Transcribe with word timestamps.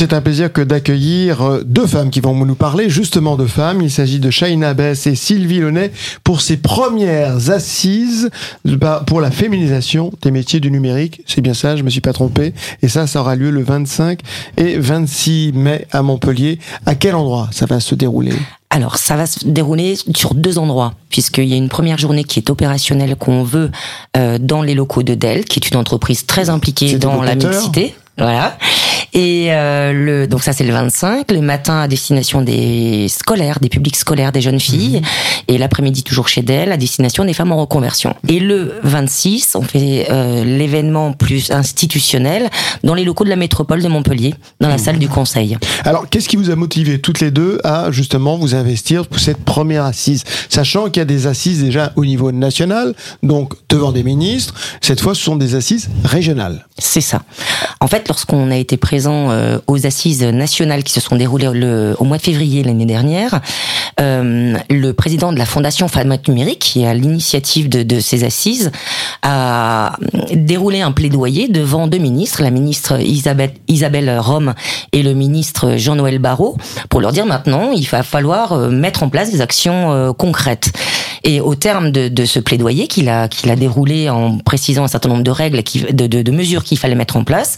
C'est 0.00 0.14
un 0.14 0.22
plaisir 0.22 0.50
que 0.50 0.62
d'accueillir 0.62 1.42
euh, 1.42 1.62
deux 1.62 1.86
femmes 1.86 2.08
qui 2.08 2.20
vont 2.20 2.34
nous 2.46 2.54
parler 2.54 2.88
justement 2.88 3.36
de 3.36 3.44
femmes. 3.44 3.82
Il 3.82 3.90
s'agit 3.90 4.18
de 4.18 4.30
Shaina 4.30 4.72
Bess 4.72 5.06
et 5.06 5.14
Sylvie 5.14 5.60
Launay 5.60 5.92
pour 6.24 6.40
ces 6.40 6.56
premières 6.56 7.50
assises 7.50 8.30
bah, 8.64 9.04
pour 9.06 9.20
la 9.20 9.30
féminisation 9.30 10.10
des 10.22 10.30
métiers 10.30 10.58
du 10.58 10.70
numérique. 10.70 11.20
C'est 11.26 11.42
bien 11.42 11.52
ça, 11.52 11.76
je 11.76 11.82
me 11.82 11.90
suis 11.90 12.00
pas 12.00 12.14
trompé. 12.14 12.54
Et 12.80 12.88
ça, 12.88 13.06
ça 13.06 13.20
aura 13.20 13.36
lieu 13.36 13.50
le 13.50 13.62
25 13.62 14.20
et 14.56 14.78
26 14.78 15.52
mai 15.52 15.86
à 15.92 16.00
Montpellier. 16.00 16.58
À 16.86 16.94
quel 16.94 17.14
endroit 17.14 17.50
ça 17.52 17.66
va 17.66 17.78
se 17.78 17.94
dérouler? 17.94 18.32
Alors, 18.70 18.96
ça 18.96 19.16
va 19.16 19.26
se 19.26 19.44
dérouler 19.44 19.98
sur 20.14 20.34
deux 20.34 20.56
endroits, 20.56 20.94
puisqu'il 21.10 21.44
y 21.44 21.52
a 21.52 21.56
une 21.56 21.68
première 21.68 21.98
journée 21.98 22.24
qui 22.24 22.38
est 22.38 22.48
opérationnelle 22.48 23.16
qu'on 23.16 23.42
veut 23.42 23.70
euh, 24.16 24.38
dans 24.40 24.62
les 24.62 24.72
locaux 24.74 25.02
de 25.02 25.12
Dell, 25.12 25.44
qui 25.44 25.58
est 25.58 25.68
une 25.68 25.76
entreprise 25.76 26.24
très 26.24 26.48
impliquée 26.48 26.96
dans 26.96 27.20
la 27.20 27.34
mixité. 27.34 27.94
Voilà. 28.16 28.56
Et 29.12 29.48
euh, 29.50 29.92
le 29.92 30.26
donc 30.26 30.42
ça 30.42 30.52
c'est 30.52 30.64
le 30.64 30.72
25, 30.72 31.30
le 31.30 31.40
matin 31.40 31.80
à 31.80 31.88
destination 31.88 32.42
des 32.42 33.08
scolaires, 33.08 33.58
des 33.60 33.68
publics 33.68 33.96
scolaires, 33.96 34.32
des 34.32 34.40
jeunes 34.40 34.60
filles, 34.60 35.02
et 35.48 35.58
l'après-midi 35.58 36.02
toujours 36.02 36.28
chez 36.28 36.42
Dell 36.42 36.72
à 36.72 36.76
destination 36.76 37.24
des 37.24 37.32
femmes 37.32 37.52
en 37.52 37.56
reconversion. 37.56 38.14
Et 38.28 38.40
le 38.40 38.74
26, 38.82 39.56
on 39.56 39.62
fait 39.62 40.06
euh, 40.10 40.44
l'événement 40.44 41.12
plus 41.12 41.50
institutionnel 41.50 42.48
dans 42.84 42.94
les 42.94 43.04
locaux 43.04 43.24
de 43.24 43.30
la 43.30 43.36
métropole 43.36 43.82
de 43.82 43.88
Montpellier, 43.88 44.34
dans 44.60 44.68
la 44.68 44.78
salle 44.78 44.98
du 44.98 45.08
Conseil. 45.08 45.56
Alors, 45.84 46.08
qu'est-ce 46.08 46.28
qui 46.28 46.36
vous 46.36 46.50
a 46.50 46.56
motivé 46.56 47.00
toutes 47.00 47.20
les 47.20 47.30
deux 47.30 47.58
à 47.64 47.90
justement 47.90 48.36
vous 48.36 48.54
investir 48.54 49.06
pour 49.06 49.18
cette 49.18 49.44
première 49.44 49.84
assise, 49.84 50.24
sachant 50.48 50.90
qu'il 50.90 51.00
y 51.00 51.02
a 51.02 51.06
des 51.06 51.26
assises 51.26 51.62
déjà 51.62 51.92
au 51.96 52.04
niveau 52.04 52.32
national, 52.32 52.94
donc 53.22 53.54
devant 53.68 53.92
des 53.92 54.02
ministres. 54.02 54.54
Cette 54.80 55.00
fois, 55.00 55.14
ce 55.14 55.22
sont 55.22 55.36
des 55.36 55.54
assises 55.54 55.88
régionales. 56.04 56.66
C'est 56.78 57.00
ça. 57.00 57.22
En 57.80 57.86
fait, 57.86 58.08
lorsqu'on 58.08 58.50
a 58.50 58.56
été 58.56 58.76
présent 58.76 58.99
euh, 59.08 59.58
aux 59.66 59.86
assises 59.86 60.22
nationales 60.22 60.82
qui 60.82 60.92
se 60.92 61.00
sont 61.00 61.16
déroulées 61.16 61.50
le, 61.52 61.94
au 61.98 62.04
mois 62.04 62.18
de 62.18 62.22
février 62.22 62.62
l'année 62.62 62.86
dernière, 62.86 63.40
euh, 64.00 64.56
le 64.68 64.92
président 64.92 65.32
de 65.32 65.38
la 65.38 65.46
Fondation 65.46 65.88
Femmes 65.88 66.16
Numérique, 66.28 66.60
qui 66.60 66.82
est 66.82 66.86
à 66.86 66.94
l'initiative 66.94 67.68
de, 67.68 67.82
de, 67.82 68.00
ces 68.00 68.24
assises, 68.24 68.70
a 69.22 69.96
déroulé 70.32 70.80
un 70.80 70.92
plaidoyer 70.92 71.48
devant 71.48 71.86
deux 71.86 71.98
ministres, 71.98 72.42
la 72.42 72.50
ministre 72.50 73.00
Isabelle, 73.00 73.52
Isabelle 73.68 74.18
Rome 74.18 74.54
et 74.92 75.02
le 75.02 75.14
ministre 75.14 75.76
Jean-Noël 75.76 76.18
Barrot, 76.18 76.56
pour 76.88 77.00
leur 77.00 77.12
dire 77.12 77.26
maintenant, 77.26 77.72
il 77.72 77.86
va 77.88 78.02
falloir 78.02 78.52
euh, 78.52 78.70
mettre 78.70 79.02
en 79.02 79.08
place 79.08 79.30
des 79.30 79.40
actions 79.40 79.92
euh, 79.92 80.12
concrètes. 80.12 80.72
Et 81.22 81.40
au 81.40 81.54
terme 81.54 81.90
de, 81.90 82.08
de 82.08 82.24
ce 82.24 82.38
plaidoyer 82.40 82.86
qu'il 82.86 83.08
a, 83.10 83.28
qu'il 83.28 83.50
a 83.50 83.56
déroulé 83.56 84.08
en 84.08 84.38
précisant 84.38 84.84
un 84.84 84.88
certain 84.88 85.10
nombre 85.10 85.22
de 85.22 85.30
règles, 85.30 85.62
qui, 85.62 85.80
de, 85.80 86.06
de 86.06 86.30
mesures 86.30 86.64
qu'il 86.64 86.78
fallait 86.78 86.94
mettre 86.94 87.16
en 87.16 87.24
place, 87.24 87.56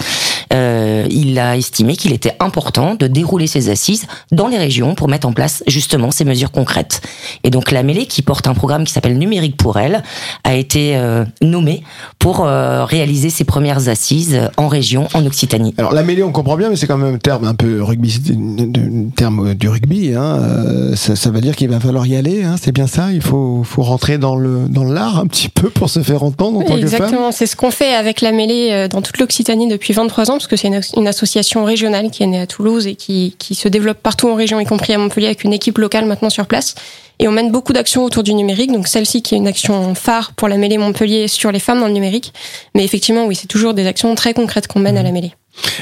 euh, 0.52 1.06
il 1.10 1.38
a 1.38 1.56
estimé 1.56 1.96
qu'il 1.96 2.12
était 2.12 2.34
important 2.40 2.94
de 2.94 3.06
dérouler 3.06 3.46
ces 3.46 3.70
assises 3.70 4.06
dans 4.30 4.48
les 4.48 4.58
régions 4.58 4.94
pour 4.94 5.08
mettre 5.08 5.26
en 5.26 5.32
place 5.32 5.62
justement 5.66 6.10
ces 6.10 6.24
mesures 6.24 6.50
concrètes. 6.50 7.00
Et 7.44 7.50
donc 7.50 7.70
la 7.70 7.82
mêlée, 7.82 8.06
qui 8.06 8.22
porte 8.22 8.46
un 8.46 8.54
programme 8.54 8.84
qui 8.84 8.92
s'appelle 8.92 9.18
Numérique 9.18 9.56
pour 9.56 9.78
elle, 9.78 10.02
a 10.44 10.54
été 10.54 10.96
euh, 10.96 11.24
nommée 11.40 11.82
pour 12.18 12.44
euh, 12.44 12.84
réaliser 12.84 13.30
ses 13.30 13.44
premières 13.44 13.88
assises 13.88 14.40
en 14.56 14.68
région, 14.68 15.08
en 15.14 15.24
Occitanie. 15.26 15.74
Alors 15.78 15.92
la 15.92 16.02
mêlée, 16.02 16.22
on 16.22 16.32
comprend 16.32 16.56
bien, 16.56 16.68
mais 16.68 16.76
c'est 16.76 16.86
quand 16.86 16.98
même 16.98 17.14
un 17.14 17.18
terme 17.18 17.44
un 17.44 17.54
peu 17.54 17.82
rugby, 17.82 19.10
terme 19.16 19.54
du 19.54 19.68
rugby. 19.68 20.12
Hein. 20.14 20.22
Euh, 20.22 20.96
ça, 20.96 21.16
ça, 21.16 21.30
veut 21.30 21.40
dire 21.40 21.56
qu'il 21.56 21.68
va 21.68 21.80
falloir 21.80 22.06
y 22.06 22.16
aller. 22.16 22.44
Hein. 22.44 22.56
C'est 22.60 22.72
bien 22.72 22.86
ça? 22.86 23.12
Il 23.12 23.22
faut, 23.22 23.62
faut 23.64 23.82
rentrer 23.82 24.18
dans 24.18 24.36
le 24.36 24.66
dans 24.68 24.84
l'art 24.84 25.18
un 25.18 25.26
petit 25.26 25.48
peu 25.48 25.70
pour 25.70 25.88
se 25.88 26.00
faire 26.02 26.22
entendre 26.22 26.60
en 26.60 26.62
tant 26.62 26.76
Exactement. 26.76 26.98
que 26.98 27.04
Exactement. 27.04 27.32
C'est 27.32 27.46
ce 27.46 27.56
qu'on 27.56 27.70
fait 27.70 27.94
avec 27.94 28.20
la 28.20 28.32
mêlée 28.32 28.88
dans 28.88 29.02
toute 29.02 29.18
l'Occitanie 29.18 29.68
depuis 29.68 29.92
23 29.92 30.30
ans, 30.30 30.38
parce 30.42 30.50
que 30.50 30.56
c'est 30.56 30.68
une, 30.68 30.80
une, 30.96 31.08
association 31.08 31.64
régionale 31.64 32.10
qui 32.10 32.22
est 32.22 32.26
née 32.26 32.40
à 32.40 32.46
Toulouse 32.46 32.86
et 32.86 32.96
qui, 32.96 33.36
qui 33.38 33.54
se 33.54 33.68
développe 33.68 33.98
partout 33.98 34.28
en 34.28 34.34
région, 34.34 34.58
y 34.58 34.64
compris 34.64 34.92
à 34.92 34.98
Montpellier, 34.98 35.26
avec 35.26 35.44
une 35.44 35.52
équipe 35.52 35.78
locale 35.78 36.04
maintenant 36.04 36.30
sur 36.30 36.46
place. 36.46 36.74
Et 37.20 37.28
on 37.28 37.30
mène 37.32 37.52
beaucoup 37.52 37.72
d'actions 37.72 38.04
autour 38.04 38.24
du 38.24 38.34
numérique. 38.34 38.72
Donc 38.72 38.88
celle-ci 38.88 39.22
qui 39.22 39.36
est 39.36 39.38
une 39.38 39.46
action 39.46 39.94
phare 39.94 40.32
pour 40.32 40.48
la 40.48 40.56
mêlée 40.56 40.78
Montpellier 40.78 41.28
sur 41.28 41.52
les 41.52 41.60
femmes 41.60 41.78
dans 41.78 41.86
le 41.86 41.92
numérique. 41.92 42.32
Mais 42.74 42.84
effectivement, 42.84 43.26
oui, 43.26 43.36
c'est 43.36 43.46
toujours 43.46 43.74
des 43.74 43.86
actions 43.86 44.12
très 44.16 44.34
concrètes 44.34 44.66
qu'on 44.66 44.80
mène 44.80 44.96
mmh. 44.96 44.98
à 44.98 45.02
la 45.04 45.12
mêlée. 45.12 45.32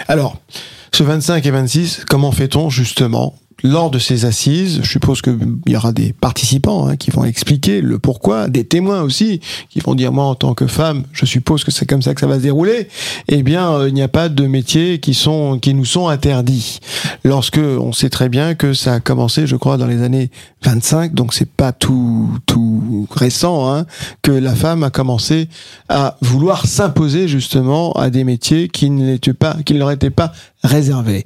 Alors, 0.08 0.36
ce 0.92 1.02
25 1.02 1.46
et 1.46 1.50
26, 1.50 2.04
comment 2.06 2.32
fait-on 2.32 2.68
justement 2.68 3.34
lors 3.62 3.90
de 3.90 3.98
ces 3.98 4.24
assises, 4.24 4.80
je 4.82 4.88
suppose 4.88 5.22
qu'il 5.22 5.38
y 5.66 5.76
aura 5.76 5.92
des 5.92 6.12
participants 6.12 6.86
hein, 6.86 6.96
qui 6.96 7.10
vont 7.10 7.24
expliquer 7.24 7.80
le 7.80 7.98
pourquoi, 7.98 8.48
des 8.48 8.64
témoins 8.64 9.02
aussi 9.02 9.40
qui 9.68 9.80
vont 9.80 9.94
dire 9.94 10.12
moi 10.12 10.24
en 10.24 10.34
tant 10.34 10.54
que 10.54 10.66
femme, 10.66 11.04
je 11.12 11.26
suppose 11.26 11.64
que 11.64 11.70
c'est 11.70 11.86
comme 11.86 12.02
ça 12.02 12.14
que 12.14 12.20
ça 12.20 12.26
va 12.26 12.36
se 12.36 12.42
dérouler. 12.42 12.88
Eh 13.28 13.42
bien, 13.42 13.72
euh, 13.72 13.88
il 13.88 13.94
n'y 13.94 14.02
a 14.02 14.08
pas 14.08 14.28
de 14.28 14.46
métiers 14.46 14.98
qui 14.98 15.14
sont 15.14 15.58
qui 15.58 15.74
nous 15.74 15.84
sont 15.84 16.08
interdits. 16.08 16.80
Lorsque 17.24 17.58
on 17.58 17.92
sait 17.92 18.10
très 18.10 18.28
bien 18.28 18.54
que 18.54 18.72
ça 18.72 18.94
a 18.94 19.00
commencé, 19.00 19.46
je 19.46 19.56
crois, 19.56 19.76
dans 19.76 19.86
les 19.86 20.02
années 20.02 20.30
25, 20.62 21.14
donc 21.14 21.34
c'est 21.34 21.50
pas 21.50 21.72
tout 21.72 22.28
tout 22.46 22.69
récent 23.10 23.72
hein, 23.72 23.86
que 24.22 24.32
la 24.32 24.54
femme 24.54 24.82
a 24.82 24.90
commencé 24.90 25.48
à 25.88 26.16
vouloir 26.20 26.66
s'imposer 26.66 27.28
justement 27.28 27.92
à 27.92 28.10
des 28.10 28.24
métiers 28.24 28.68
qui 28.68 28.90
n'étaient 28.90 29.32
pas 29.32 29.56
qui 29.64 29.74
ne 29.74 29.78
leur 29.78 29.90
étaient 29.90 30.10
pas 30.10 30.32
réservés. 30.62 31.24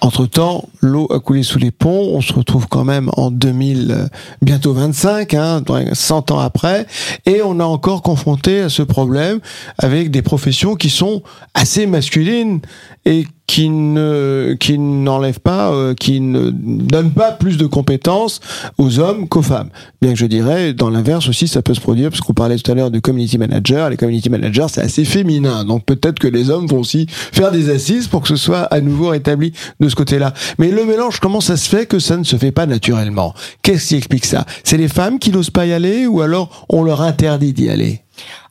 Entre 0.00 0.26
temps, 0.26 0.64
l'eau 0.80 1.06
a 1.12 1.20
coulé 1.20 1.42
sous 1.42 1.58
les 1.58 1.70
ponts. 1.70 2.12
On 2.14 2.20
se 2.20 2.32
retrouve 2.32 2.66
quand 2.68 2.84
même 2.84 3.10
en 3.16 3.30
2000, 3.30 4.08
bientôt 4.42 4.72
25, 4.72 5.34
hein, 5.34 5.62
100 5.92 6.30
ans 6.30 6.38
après, 6.38 6.86
et 7.26 7.42
on 7.42 7.60
a 7.60 7.64
encore 7.64 8.02
confronté 8.02 8.60
à 8.60 8.68
ce 8.68 8.82
problème 8.82 9.40
avec 9.78 10.10
des 10.10 10.22
professions 10.22 10.76
qui 10.76 10.90
sont 10.90 11.22
assez 11.54 11.86
masculines 11.86 12.60
et 13.04 13.26
qui 13.46 13.68
ne 13.68 14.56
qui 14.60 14.78
n'enlève 14.78 15.40
pas, 15.40 15.72
euh, 15.72 15.92
qui 15.94 16.20
ne 16.20 16.50
donne 16.50 17.10
pas 17.10 17.32
plus 17.32 17.56
de 17.56 17.66
compétences 17.66 18.40
aux 18.78 19.00
hommes 19.00 19.28
qu'aux 19.28 19.42
femmes. 19.42 19.70
Bien 20.00 20.12
que 20.12 20.18
je 20.18 20.26
dirais, 20.26 20.72
dans 20.72 20.88
l'inverse 20.88 21.28
aussi, 21.28 21.48
ça 21.48 21.60
peut 21.60 21.74
se 21.74 21.80
produire, 21.80 22.10
parce 22.10 22.20
qu'on 22.20 22.32
parlait 22.32 22.56
tout 22.56 22.70
à 22.70 22.74
l'heure 22.76 22.92
de 22.92 23.00
community 23.00 23.38
manager. 23.38 23.90
Les 23.90 23.96
community 23.96 24.30
managers, 24.30 24.66
c'est 24.68 24.82
assez 24.82 25.04
féminin, 25.04 25.64
donc 25.64 25.84
peut-être 25.84 26.20
que 26.20 26.28
les 26.28 26.48
hommes 26.50 26.66
vont 26.66 26.78
aussi 26.78 27.06
faire 27.08 27.50
des 27.50 27.70
assises 27.70 28.06
pour 28.06 28.22
que 28.22 28.28
ce 28.28 28.36
soit 28.36 28.62
à 28.62 28.80
nouveau 28.80 29.08
rétabli 29.08 29.52
de 29.80 29.88
ce 29.88 29.96
côté-là. 29.96 30.32
Mais 30.58 30.70
le 30.70 30.84
mélange, 30.84 31.18
comment 31.18 31.40
ça 31.40 31.56
se 31.56 31.68
fait 31.68 31.86
que 31.86 31.98
ça 31.98 32.16
ne 32.16 32.24
se 32.24 32.36
fait 32.36 32.52
pas 32.52 32.66
naturellement? 32.66 33.34
Qu'est-ce 33.62 33.88
qui 33.88 33.96
explique 33.96 34.26
ça? 34.26 34.46
C'est 34.62 34.76
les 34.76 34.88
femmes 34.88 35.18
qui 35.18 35.32
n'osent 35.32 35.50
pas 35.50 35.66
y 35.66 35.72
aller, 35.72 36.06
ou 36.06 36.20
alors 36.20 36.66
on 36.68 36.84
leur 36.84 37.02
interdit 37.02 37.52
d'y 37.52 37.68
aller? 37.68 38.02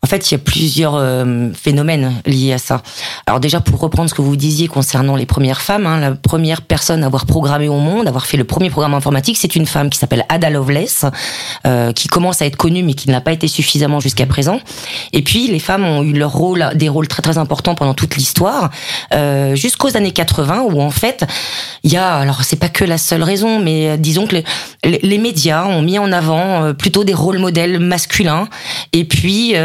En 0.02 0.08
fait, 0.08 0.32
il 0.32 0.34
y 0.34 0.36
a 0.36 0.40
plusieurs 0.40 0.96
euh, 0.96 1.50
phénomènes 1.54 2.14
liés 2.26 2.54
à 2.54 2.58
ça. 2.58 2.82
Alors 3.28 3.42
déjà, 3.42 3.60
pour 3.60 3.80
reprendre 3.82 4.10
ce 4.10 4.16
que 4.16 4.22
vous 4.22 4.38
disiez 4.38 4.70
concernant 4.70 5.18
les 5.18 5.26
premières 5.26 5.62
femmes, 5.62 5.86
hein, 5.86 6.00
la 6.00 6.12
première 6.12 6.62
personne 6.62 7.04
à 7.04 7.08
avoir 7.08 7.26
programmé 7.26 7.68
au 7.68 7.80
monde, 7.80 8.08
avoir 8.08 8.26
fait 8.26 8.38
le 8.38 8.46
premier 8.46 8.70
programme 8.70 8.94
informatique, 8.94 9.38
c'est 9.38 9.58
une 9.58 9.66
femme 9.66 9.90
qui 9.90 10.00
s'appelle 10.00 10.26
Ada 10.30 10.50
Lovelace, 10.52 11.06
euh, 11.68 11.92
qui 11.92 12.08
commence 12.08 12.42
à 12.42 12.46
être 12.46 12.56
connue 12.56 12.82
mais 12.82 12.94
qui 12.94 13.10
n'a 13.10 13.20
pas 13.20 13.34
été 13.34 13.50
suffisamment 13.50 14.00
jusqu'à 14.00 14.26
présent. 14.26 14.62
Et 15.12 15.22
puis, 15.22 15.48
les 15.48 15.60
femmes 15.60 15.84
ont 15.84 16.02
eu 16.02 16.14
leur 16.14 16.32
rôle, 16.32 16.70
des 16.76 16.88
rôles 16.88 17.10
très 17.10 17.22
très 17.22 17.38
importants 17.38 17.76
pendant 17.76 17.94
toute 17.94 18.16
l'histoire, 18.16 18.70
euh, 19.14 19.56
jusqu'aux 19.56 19.98
années 19.98 20.14
80, 20.14 20.62
où 20.62 20.82
en 20.82 20.92
fait, 20.92 21.26
il 21.84 21.92
y 21.92 21.98
a, 21.98 22.16
alors 22.16 22.44
c'est 22.44 22.60
pas 22.60 22.70
que 22.70 22.86
la 22.86 22.98
seule 22.98 23.24
raison, 23.24 23.60
mais 23.60 23.98
disons 23.98 24.28
que 24.28 24.38
les, 24.38 24.44
les 24.84 25.18
médias 25.18 25.66
ont 25.66 25.82
mis 25.82 26.00
en 26.00 26.12
avant 26.12 26.64
euh, 26.64 26.74
plutôt 26.74 27.04
des 27.04 27.14
rôles 27.14 27.40
modèles 27.40 27.80
masculins, 27.80 28.48
et 28.94 29.04
puis 29.04 29.56
euh, 29.56 29.59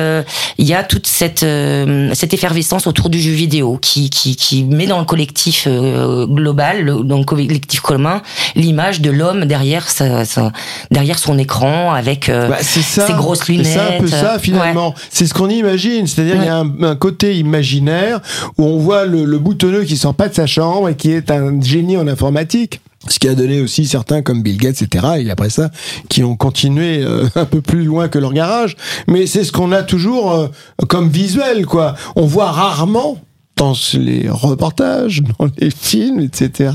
il 0.58 0.66
y 0.66 0.74
a 0.74 0.82
toute 0.82 1.06
cette 1.06 1.42
euh, 1.42 2.10
cette 2.14 2.34
effervescence 2.34 2.86
autour 2.86 3.10
du 3.10 3.20
jeu 3.20 3.32
vidéo 3.32 3.78
qui 3.80 4.10
qui, 4.10 4.36
qui 4.36 4.64
met 4.64 4.86
dans 4.86 4.98
le 4.98 5.04
collectif 5.04 5.64
euh, 5.66 6.26
global, 6.26 6.84
dans 7.04 7.18
le 7.18 7.24
collectif 7.24 7.80
commun, 7.80 8.22
l'image 8.54 9.00
de 9.00 9.10
l'homme 9.10 9.44
derrière 9.44 9.88
sa, 9.88 10.24
sa, 10.24 10.52
derrière 10.90 11.18
son 11.18 11.38
écran 11.38 11.92
avec 11.92 12.28
euh, 12.28 12.48
bah, 12.48 12.58
ça, 12.62 13.06
ses 13.06 13.12
grosses 13.14 13.48
lunettes. 13.48 13.66
C'est 13.66 13.96
un 13.96 14.00
peu 14.00 14.06
ça 14.06 14.38
finalement. 14.38 14.88
Ouais. 14.88 14.94
C'est 15.10 15.26
ce 15.26 15.34
qu'on 15.34 15.48
imagine, 15.48 16.06
c'est-à-dire 16.06 16.36
ouais. 16.36 16.42
il 16.42 16.46
y 16.46 16.50
a 16.50 16.56
un, 16.56 16.82
un, 16.82 16.96
côté 16.96 17.36
imaginaire 17.36 18.20
où 18.58 18.64
on 18.64 18.78
voit 18.78 19.04
le, 19.04 19.24
le 19.24 19.38
boutonneux 19.38 19.84
qui 19.84 19.96
sort 19.96 20.14
pas 20.14 20.28
de 20.28 20.34
sa 20.34 20.46
chambre 20.46 20.88
et 20.88 20.94
qui 20.94 21.10
est 21.10 21.30
un 21.30 21.60
génie 21.60 21.96
en 21.96 22.06
informatique 22.06 22.80
ce 23.08 23.18
qui 23.18 23.28
a 23.28 23.34
donné 23.34 23.60
aussi 23.60 23.86
certains 23.86 24.22
comme 24.22 24.42
Bill 24.42 24.56
Gates, 24.56 24.82
etc. 24.82 25.06
Et 25.18 25.30
après 25.30 25.50
ça, 25.50 25.70
qui 26.08 26.24
ont 26.24 26.36
continué 26.36 27.02
euh, 27.02 27.26
un 27.34 27.44
peu 27.44 27.60
plus 27.60 27.84
loin 27.84 28.08
que 28.08 28.18
leur 28.18 28.32
garage. 28.32 28.76
Mais 29.08 29.26
c'est 29.26 29.44
ce 29.44 29.52
qu'on 29.52 29.72
a 29.72 29.82
toujours 29.82 30.32
euh, 30.32 30.48
comme 30.88 31.08
visuel, 31.08 31.66
quoi. 31.66 31.94
On 32.16 32.26
voit 32.26 32.50
rarement 32.50 33.18
dans 33.56 33.74
les 33.94 34.28
reportages, 34.28 35.22
dans 35.38 35.48
les 35.58 35.70
films, 35.70 36.20
etc. 36.20 36.72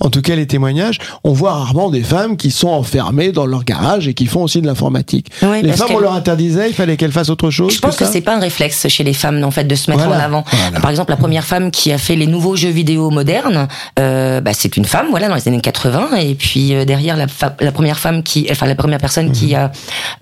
En 0.00 0.08
tout 0.10 0.22
cas, 0.22 0.34
les 0.34 0.46
témoignages, 0.46 0.98
on 1.24 1.32
voit 1.32 1.52
rarement 1.52 1.90
des 1.90 2.02
femmes 2.02 2.36
qui 2.36 2.50
sont 2.50 2.68
enfermées 2.68 3.32
dans 3.32 3.46
leur 3.46 3.64
garage 3.64 4.08
et 4.08 4.14
qui 4.14 4.26
font 4.26 4.42
aussi 4.42 4.60
de 4.62 4.66
l'informatique. 4.66 5.28
Oui, 5.42 5.62
les 5.62 5.72
femmes, 5.72 5.88
on 5.94 5.98
leur 5.98 6.14
interdisait, 6.14 6.68
il 6.70 6.74
fallait 6.74 6.96
qu'elles 6.96 7.12
fassent 7.12 7.28
autre 7.30 7.50
chose. 7.50 7.74
Je 7.74 7.80
pense 7.80 7.96
que, 7.96 8.04
ça 8.04 8.10
c'est 8.10 8.20
pas 8.22 8.36
un 8.36 8.40
réflexe 8.40 8.88
chez 8.88 9.04
les 9.04 9.12
femmes 9.12 9.42
en 9.44 9.50
fait 9.50 9.64
de 9.64 9.74
se 9.74 9.90
mettre 9.90 10.04
Voilà, 10.04 10.22
en 10.22 10.24
avant. 10.24 10.44
voilà. 10.50 10.80
Par 10.80 10.90
exemple, 10.90 11.10
la 11.10 11.16
première 11.16 11.44
femme 11.44 11.70
qui 11.70 11.92
a 11.92 11.98
fait 11.98 12.16
les 12.16 12.26
nouveaux 12.26 12.56
jeux 12.56 12.70
vidéo 12.70 13.10
modernes, 13.10 13.68
euh, 13.98 14.40
bah, 14.40 14.52
c'est 14.54 14.76
une 14.76 14.84
femme, 14.84 15.06
voilà, 15.10 15.28
dans 15.28 15.34
les 15.34 15.46
années 15.48 15.60
80. 15.60 16.16
Et 16.16 16.34
puis 16.34 16.74
euh, 16.74 16.84
derrière 16.84 17.16
la, 17.16 17.26
première 17.72 17.98
femme 17.98 18.22
qui, 18.22 18.46
enfin 18.50 18.66
la 18.66 18.74
première 18.74 18.98
personne 18.98 19.32
qui 19.32 19.54
a 19.54 19.70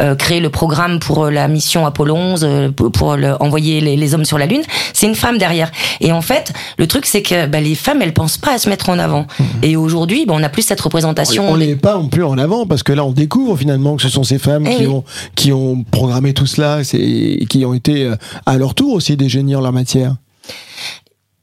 euh, 0.02 0.14
créé 0.16 0.40
le 0.40 0.50
programme 0.50 0.98
pour 0.98 1.30
la 1.30 1.46
mission 1.48 1.86
Apollo 1.86 2.14
11 2.14 2.40
euh, 2.44 2.70
pour, 2.70 2.90
pour 2.90 3.16
le- 3.16 3.40
envoyer 3.40 3.80
les, 3.80 3.96
les 3.96 4.14
hommes 4.14 4.24
sur 4.24 4.38
la 4.38 4.46
lune, 4.46 4.62
c'est 4.92 5.06
une 5.06 5.14
femme 5.14 5.38
derrière. 5.38 5.70
Et 6.00 6.12
en 6.12 6.22
fait, 6.22 6.52
le 6.78 6.86
truc 6.86 7.06
c'est 7.06 7.22
que 7.22 7.46
bah, 7.46 7.60
les 7.60 7.74
femmes, 7.74 8.02
elles 8.02 8.14
pensent 8.14 8.38
pas 8.38 8.54
à 8.54 8.58
se 8.58 8.68
mettre 8.68 8.88
en 8.88 8.98
avant. 8.98 9.26
Et 9.62 9.76
aujourd'hui, 9.76 10.26
bah, 10.26 10.34
on 10.36 10.42
a 10.42 10.48
plus 10.48 10.62
cette 10.62 10.80
représentation. 10.80 11.48
On 11.50 11.56
les 11.56 11.68
met 11.68 11.76
pas 11.76 11.94
non 11.94 12.08
plus 12.08 12.24
en 12.24 12.38
avant 12.38 12.66
parce 12.66 12.82
que 12.82 12.92
là 12.92 13.04
on 13.04 13.12
découvre 13.12 13.56
finalement 13.56 13.96
que 13.96 14.02
ce 14.02 14.08
sont 14.08 14.24
ces 14.24 14.38
femmes 14.38 14.66
Eh 14.66 14.76
qui 14.76 14.86
oui. 14.86 14.92
ont 14.92 15.04
qui 15.34 15.52
ont 15.52 15.84
programmé 15.90 16.34
tout 16.34 16.46
cela 16.46 16.80
et 16.92 17.46
qui 17.46 17.64
ont 17.64 17.74
été 17.74 18.04
euh, 18.04 18.16
à 18.46 18.56
leur 18.56 18.74
tour 18.74 18.92
aussi 18.94 19.16
des 19.16 19.28
génies 19.28 19.56
en 19.56 19.60
la 19.60 19.72
matière. 19.72 20.16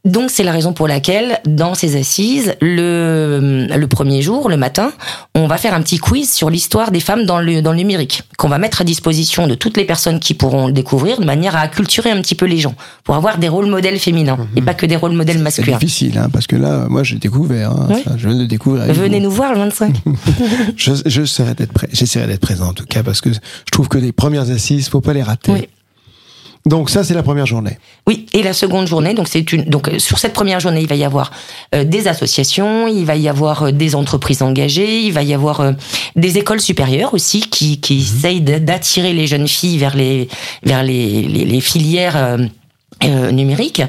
Donc 0.03 0.31
c'est 0.31 0.43
la 0.43 0.51
raison 0.51 0.73
pour 0.73 0.87
laquelle, 0.87 1.39
dans 1.45 1.75
ces 1.75 1.95
assises, 1.95 2.55
le, 2.59 3.67
le 3.69 3.87
premier 3.87 4.23
jour, 4.23 4.49
le 4.49 4.57
matin, 4.57 4.91
on 5.35 5.45
va 5.45 5.57
faire 5.57 5.75
un 5.75 5.81
petit 5.83 5.99
quiz 5.99 6.31
sur 6.31 6.49
l'histoire 6.49 6.89
des 6.89 6.99
femmes 6.99 7.25
dans 7.25 7.39
le, 7.39 7.61
dans 7.61 7.71
le 7.71 7.77
numérique, 7.77 8.23
qu'on 8.37 8.49
va 8.49 8.57
mettre 8.57 8.81
à 8.81 8.83
disposition 8.83 9.45
de 9.45 9.53
toutes 9.53 9.77
les 9.77 9.85
personnes 9.85 10.19
qui 10.19 10.33
pourront 10.33 10.65
le 10.65 10.73
découvrir, 10.73 11.19
de 11.19 11.25
manière 11.25 11.55
à 11.55 11.59
acculturer 11.59 12.09
un 12.09 12.19
petit 12.21 12.33
peu 12.33 12.47
les 12.47 12.57
gens, 12.57 12.73
pour 13.03 13.13
avoir 13.13 13.37
des 13.37 13.47
rôles 13.47 13.67
modèles 13.67 13.99
féminins, 13.99 14.39
et 14.55 14.61
pas 14.63 14.73
que 14.73 14.87
des 14.87 14.95
rôles 14.95 15.11
modèles 15.13 15.37
C'est 15.37 15.43
masculins. 15.43 15.77
difficile 15.77 16.17
hein, 16.17 16.29
parce 16.33 16.47
que 16.47 16.55
là 16.55 16.87
moi 16.89 17.03
j'ai 17.03 17.17
découvert 17.17 17.69
hein, 17.71 17.87
Oui. 17.91 18.01
ça, 18.03 18.13
je 18.17 18.27
viens 18.27 18.35
de 18.37 18.41
le 18.41 18.47
découvrir. 18.47 18.91
Venez 18.93 19.19
vous. 19.19 19.25
nous 19.25 19.31
voir 19.31 19.53
le 19.53 19.59
25. 19.59 19.95
Je, 20.77 20.93
je 21.05 21.25
serai 21.25 21.53
d'être 21.53 21.73
prêt. 21.73 21.89
J'essaierai 21.93 22.25
d'être 22.25 22.41
présent 22.41 22.69
en 22.69 22.73
tout 22.73 22.85
cas 22.85 23.03
parce 23.03 23.21
que 23.21 23.31
je 23.31 23.39
trouve 23.71 23.87
que 23.87 23.99
les 23.99 24.11
premières 24.11 24.49
assises, 24.49 24.89
faut 24.89 25.01
pas 25.01 25.13
les 25.13 25.21
rater. 25.23 25.51
Oui. 25.51 25.67
Donc 26.65 26.91
ça 26.91 27.03
c'est 27.03 27.15
la 27.15 27.23
première 27.23 27.47
journée. 27.47 27.77
Oui, 28.07 28.27
et 28.33 28.43
la 28.43 28.53
seconde 28.53 28.85
journée, 28.87 29.13
donc 29.15 29.27
c'est 29.27 29.51
une 29.51 29.63
donc 29.63 29.87
euh, 29.87 29.97
sur 29.97 30.19
cette 30.19 30.33
première 30.33 30.59
journée, 30.59 30.81
il 30.81 30.87
va 30.87 30.95
y 30.95 31.03
avoir 31.03 31.31
euh, 31.73 31.83
des 31.83 32.07
associations, 32.07 32.87
il 32.87 33.03
va 33.05 33.15
y 33.15 33.27
avoir 33.27 33.63
euh, 33.63 33.71
des 33.71 33.95
entreprises 33.95 34.43
engagées, 34.43 35.01
il 35.01 35.11
va 35.11 35.23
y 35.23 35.33
avoir 35.33 35.61
euh, 35.61 35.71
des 36.15 36.37
écoles 36.37 36.61
supérieures 36.61 37.13
aussi 37.15 37.41
qui 37.41 37.81
qui 37.81 37.97
essayent 37.97 38.41
de- 38.41 38.59
d'attirer 38.59 39.13
les 39.13 39.25
jeunes 39.25 39.47
filles 39.47 39.79
vers 39.79 39.95
les 39.95 40.27
vers 40.63 40.83
les 40.83 41.23
les, 41.23 41.45
les 41.45 41.61
filières 41.61 42.15
euh, 42.15 42.37
euh, 43.03 43.31
numériques 43.31 43.81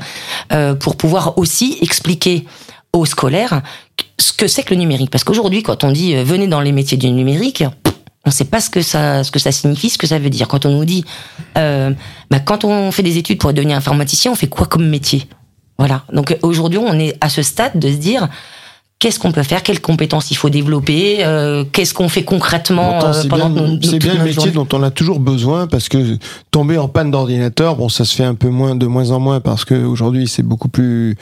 euh, 0.52 0.74
pour 0.74 0.96
pouvoir 0.96 1.36
aussi 1.36 1.76
expliquer 1.82 2.46
aux 2.94 3.04
scolaires 3.04 3.60
ce 4.19 4.32
que 4.32 4.46
c'est 4.46 4.62
que 4.62 4.72
le 4.74 4.80
numérique 4.80 5.10
parce 5.10 5.24
qu'aujourd'hui 5.24 5.62
quand 5.62 5.84
on 5.84 5.90
dit 5.92 6.14
euh, 6.14 6.24
venez 6.24 6.46
dans 6.46 6.60
les 6.62 6.72
métiers 6.72 6.96
du 6.96 7.10
numérique 7.10 7.64
on 8.24 8.30
ne 8.30 8.32
sait 8.32 8.44
pas 8.44 8.60
ce 8.60 8.70
que 8.70 8.82
ça 8.82 9.24
ce 9.24 9.30
que 9.30 9.38
ça 9.38 9.50
signifie 9.52 9.90
ce 9.90 9.98
que 9.98 10.06
ça 10.06 10.19
veut 10.19 10.30
dire. 10.30 10.48
Quand 10.48 10.64
on 10.66 10.70
nous 10.72 10.84
dit 10.84 11.04
euh, 11.58 11.90
bah, 12.30 12.38
quand 12.40 12.64
on 12.64 12.92
fait 12.92 13.02
des 13.02 13.19
études 13.19 13.38
pour 13.38 13.52
devenir 13.52 13.76
informaticien 13.76 14.30
on 14.32 14.34
fait 14.36 14.46
quoi 14.48 14.66
comme 14.66 14.88
métier? 14.88 15.26
Voilà. 15.78 16.04
Donc 16.12 16.36
aujourd'hui 16.42 16.78
on 16.78 16.98
est 16.98 17.16
à 17.20 17.28
ce 17.28 17.42
stade 17.42 17.78
de 17.78 17.88
se 17.88 17.96
dire 17.96 18.28
qu'est-ce 19.00 19.19
qu'on 19.19 19.32
peut 19.32 19.42
faire? 19.42 19.64
Quelles 19.64 19.80
compétences 19.80 20.30
il 20.30 20.36
faut 20.36 20.50
développer? 20.50 21.24
Euh, 21.24 21.64
qu'est-ce 21.72 21.92
qu'on 21.92 22.08
fait 22.08 22.22
concrètement 22.22 23.04
euh, 23.04 23.12
c'est 23.12 23.26
pendant 23.26 23.50
bien, 23.50 23.66
nos- 23.66 23.82
c'est 23.82 23.98
bien 23.98 24.14
le 24.14 24.22
métier 24.22 24.52
dont 24.52 24.69
on 24.72 24.82
a 24.84 24.92
toujours 24.92 25.19
besoin 25.19 25.66
parce 25.66 25.88
que 25.88 26.16
tomber 26.52 26.78
en 26.78 26.86
panne 26.86 27.10
d'ordinateur, 27.10 27.74
bon, 27.74 27.88
ça 27.88 28.04
se 28.04 28.14
fait 28.14 28.22
un 28.22 28.36
peu 28.36 28.48
moins, 28.50 28.76
de 28.76 28.86
moins 28.86 29.10
en 29.10 29.19
moins 29.19 29.40
parce 29.40 29.64
que 29.64 29.74
aujourd'hui 29.74 30.28
c'est 30.28 30.44
beaucoup 30.44 30.69
plus 30.69 31.16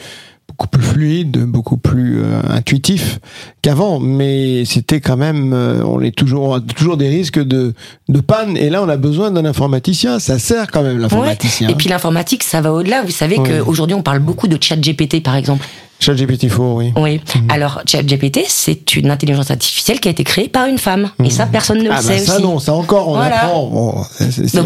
beaucoup 0.61 0.67
plus 0.67 0.81
fluide, 0.83 1.45
beaucoup 1.45 1.77
plus 1.77 2.21
euh, 2.21 2.39
intuitif 2.49 3.19
qu'avant, 3.61 3.99
mais 3.99 4.63
c'était 4.65 4.99
quand 5.01 5.17
même, 5.17 5.53
euh, 5.53 5.81
on 5.83 6.01
est 6.01 6.15
toujours, 6.15 6.49
on 6.49 6.53
a 6.55 6.61
toujours 6.61 6.97
des 6.97 7.09
risques 7.09 7.39
de, 7.39 7.73
de 8.09 8.19
panne, 8.21 8.57
et 8.57 8.69
là 8.69 8.83
on 8.83 8.89
a 8.89 8.97
besoin 8.97 9.31
d'un 9.31 9.45
informaticien, 9.45 10.19
ça 10.19 10.37
sert 10.37 10.69
quand 10.69 10.83
même 10.83 10.99
l'informaticien. 10.99 11.69
Et 11.69 11.75
puis 11.75 11.89
l'informatique, 11.89 12.43
ça 12.43 12.61
va 12.61 12.71
au-delà. 12.73 13.01
Vous 13.03 13.09
savez 13.11 13.39
Ouais. 13.39 13.59
qu'aujourd'hui, 13.65 13.95
on 13.95 14.03
parle 14.03 14.19
beaucoup 14.19 14.47
de 14.47 14.57
chat 14.61 14.75
GPT, 14.75 15.23
par 15.23 15.35
exemple. 15.35 15.65
ChatGPT-4, 16.01 16.55
oui. 16.59 16.93
Oui. 16.97 17.21
Mhm. 17.35 17.51
Alors, 17.51 17.81
chat 17.85 18.01
GPT, 18.03 18.39
c'est 18.47 18.95
une 18.95 19.11
intelligence 19.11 19.51
artificielle 19.51 19.99
qui 19.99 20.07
a 20.07 20.11
été 20.11 20.23
créée 20.23 20.49
par 20.49 20.65
une 20.65 20.77
femme. 20.77 21.11
Et 21.23 21.29
ça, 21.29 21.45
personne 21.45 21.77
ne 21.77 21.83
le 21.83 21.91
Ah 21.91 21.95
bah 21.97 22.01
sait 22.01 22.17
ça 22.19 22.33
aussi. 22.35 22.41
non, 22.43 22.59
ça 22.59 22.73
encore 22.73 23.07
on 23.09 23.15
Voilà. 23.15 23.43
apprend. 23.45 23.67
Bon, 23.67 24.03
c'est- 24.17 24.47
ça 24.47 24.61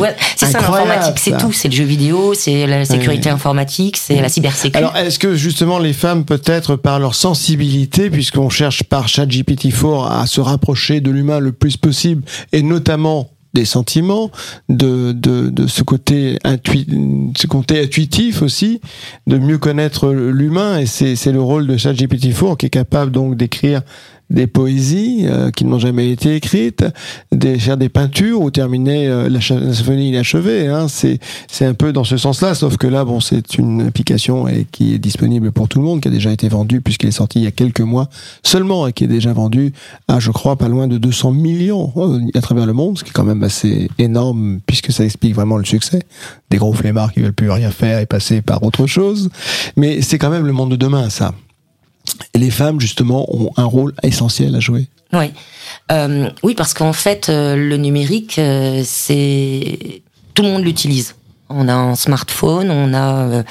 l'informatique, 0.60 1.18
c'est 1.20 1.38
tout. 1.38 1.52
C'est 1.52 1.68
le 1.68 1.74
jeu 1.76 1.84
vidéo, 1.84 2.34
c'est 2.34 2.66
la 2.66 2.86
sécurité 2.86 3.30
informatique, 3.30 3.98
c'est 3.98 4.22
la 4.22 4.30
cybersécurité. 4.30 4.78
Alors, 4.78 4.96
est-ce 4.96 5.20
que 5.20 5.36
justement 5.36 5.78
les 5.80 5.94
femmes, 5.94 6.24
peut-être 6.26 6.76
par 6.78 7.00
leur 7.00 7.16
sensibilité, 7.16 8.10
puisqu'on 8.10 8.50
cherche 8.50 8.84
par 8.84 9.08
ChatGPT-4 9.08 10.08
à 10.22 10.26
se 10.28 10.42
rapprocher 10.42 11.02
de 11.02 11.12
l'humain 11.12 11.40
le 11.40 11.52
plus 11.52 11.78
possible, 11.78 12.24
et 12.54 12.62
notamment 12.62 13.30
des 13.56 13.66
sentiments, 13.66 14.30
de, 14.70 15.14
de, 15.14 15.50
de 15.50 15.66
ce 15.66 15.82
côté 15.82 16.38
intui, 16.44 16.86
ce 17.36 17.48
côté 17.48 17.82
intuitif 17.82 18.44
aussi, 18.44 18.82
de 19.26 19.38
mieux 19.38 19.58
connaître 19.58 20.10
l'humain, 20.12 20.78
et 20.78 20.86
c'est 20.86 21.16
c'est 21.16 21.32
le 21.32 21.42
rôle 21.42 21.66
de 21.66 21.78
ChatGPT-4 21.78 22.58
qui 22.58 22.68
est 22.68 22.70
capable 22.70 23.12
donc 23.12 23.36
d'écrire 23.36 23.82
des 24.30 24.48
poésies 24.48 25.26
euh, 25.26 25.52
qui 25.52 25.66
n'ont 25.66 25.80
jamais 25.80 26.10
été 26.10 26.36
écrites, 26.36 26.84
des, 27.32 27.60
faire 27.60 27.78
des 27.78 27.90
peintures 27.90 28.42
ou 28.42 28.52
terminer 28.52 29.08
euh, 29.08 29.30
la, 29.30 29.40
la 29.40 29.74
symphonie 29.74 30.10
inachevée. 30.10 30.68
Hein, 30.68 30.88
c'est 30.88 31.20
c'est 31.48 31.66
un 31.66 31.74
peu 31.74 31.94
dans 31.94 32.04
ce 32.04 32.18
sens-là, 32.18 32.56
sauf 32.56 32.78
que 32.78 32.88
là, 32.88 33.06
bon, 33.06 33.20
c'est 33.20 33.58
une 33.58 33.82
application 33.82 34.48
et 34.48 34.66
qui 34.72 34.94
est 34.94 34.98
disponible 34.98 35.52
pour 35.52 35.68
tout 35.68 35.80
le 35.80 35.86
monde, 35.86 36.02
qui 36.02 36.08
a 36.08 36.12
déjà 36.12 36.32
été 36.32 36.50
vendue 36.50 36.82
puisqu'elle 36.82 37.10
est 37.10 37.14
sortie 37.14 37.40
il 37.40 37.46
y 37.46 37.48
a 37.48 37.52
quelques 37.52 37.82
mois 37.82 38.10
seulement 38.44 38.88
et 38.88 38.94
qui 38.94 39.04
est 39.04 39.08
déjà 39.08 39.34
vendue 39.34 39.74
à, 40.08 40.20
je 40.20 40.32
crois, 40.32 40.56
pas 40.56 40.68
loin 40.68 40.88
de 40.88 40.98
200 40.98 41.32
millions 41.32 41.92
euh, 41.98 42.20
à 42.34 42.42
travers 42.42 42.66
le 42.66 42.74
monde, 42.74 42.98
ce 42.98 43.04
qui 43.04 43.10
est 43.10 43.14
quand 43.14 43.24
même 43.24 43.44
assez 43.44 43.90
énorme 44.00 44.60
puisque 44.66 44.92
ça 44.92 45.06
explique 45.06 45.36
vraiment 45.36 45.58
le 45.58 45.66
succès 45.66 46.04
des 46.50 46.58
gros 46.58 46.74
flemmards 46.74 47.14
qui 47.14 47.22
veulent 47.22 47.34
plus 47.34 47.52
rien 47.52 47.72
faire 47.72 48.00
et 48.00 48.06
passer 48.06 48.42
par 48.42 48.64
autre 48.64 48.88
chose. 48.88 49.30
Mais 49.76 50.02
c'est 50.02 50.18
quand 50.18 50.30
même 50.30 50.46
le 50.46 50.54
monde 50.54 50.72
de 50.72 50.76
demain, 50.76 51.10
ça. 51.10 51.34
Les 52.36 52.52
femmes, 52.52 52.80
justement, 52.80 53.26
ont 53.34 53.52
un 53.58 53.66
rôle 53.66 53.94
essentiel 54.04 54.56
à 54.56 54.60
jouer. 54.60 54.88
Oui, 55.14 55.32
euh, 55.92 56.30
oui, 56.44 56.56
parce 56.56 56.74
qu'en 56.74 56.94
fait, 56.94 57.30
euh, 57.30 57.56
le 57.56 57.78
numérique, 57.78 58.40
euh, 58.40 58.82
c'est 58.86 60.02
tout 60.34 60.44
le 60.44 60.50
monde 60.50 60.64
l'utilise. 60.64 61.16
On 61.50 61.68
a 61.70 61.74
un 61.74 61.96
smartphone, 61.96 62.70
on 62.72 62.94
a 62.94 63.28
euh, 63.30 63.44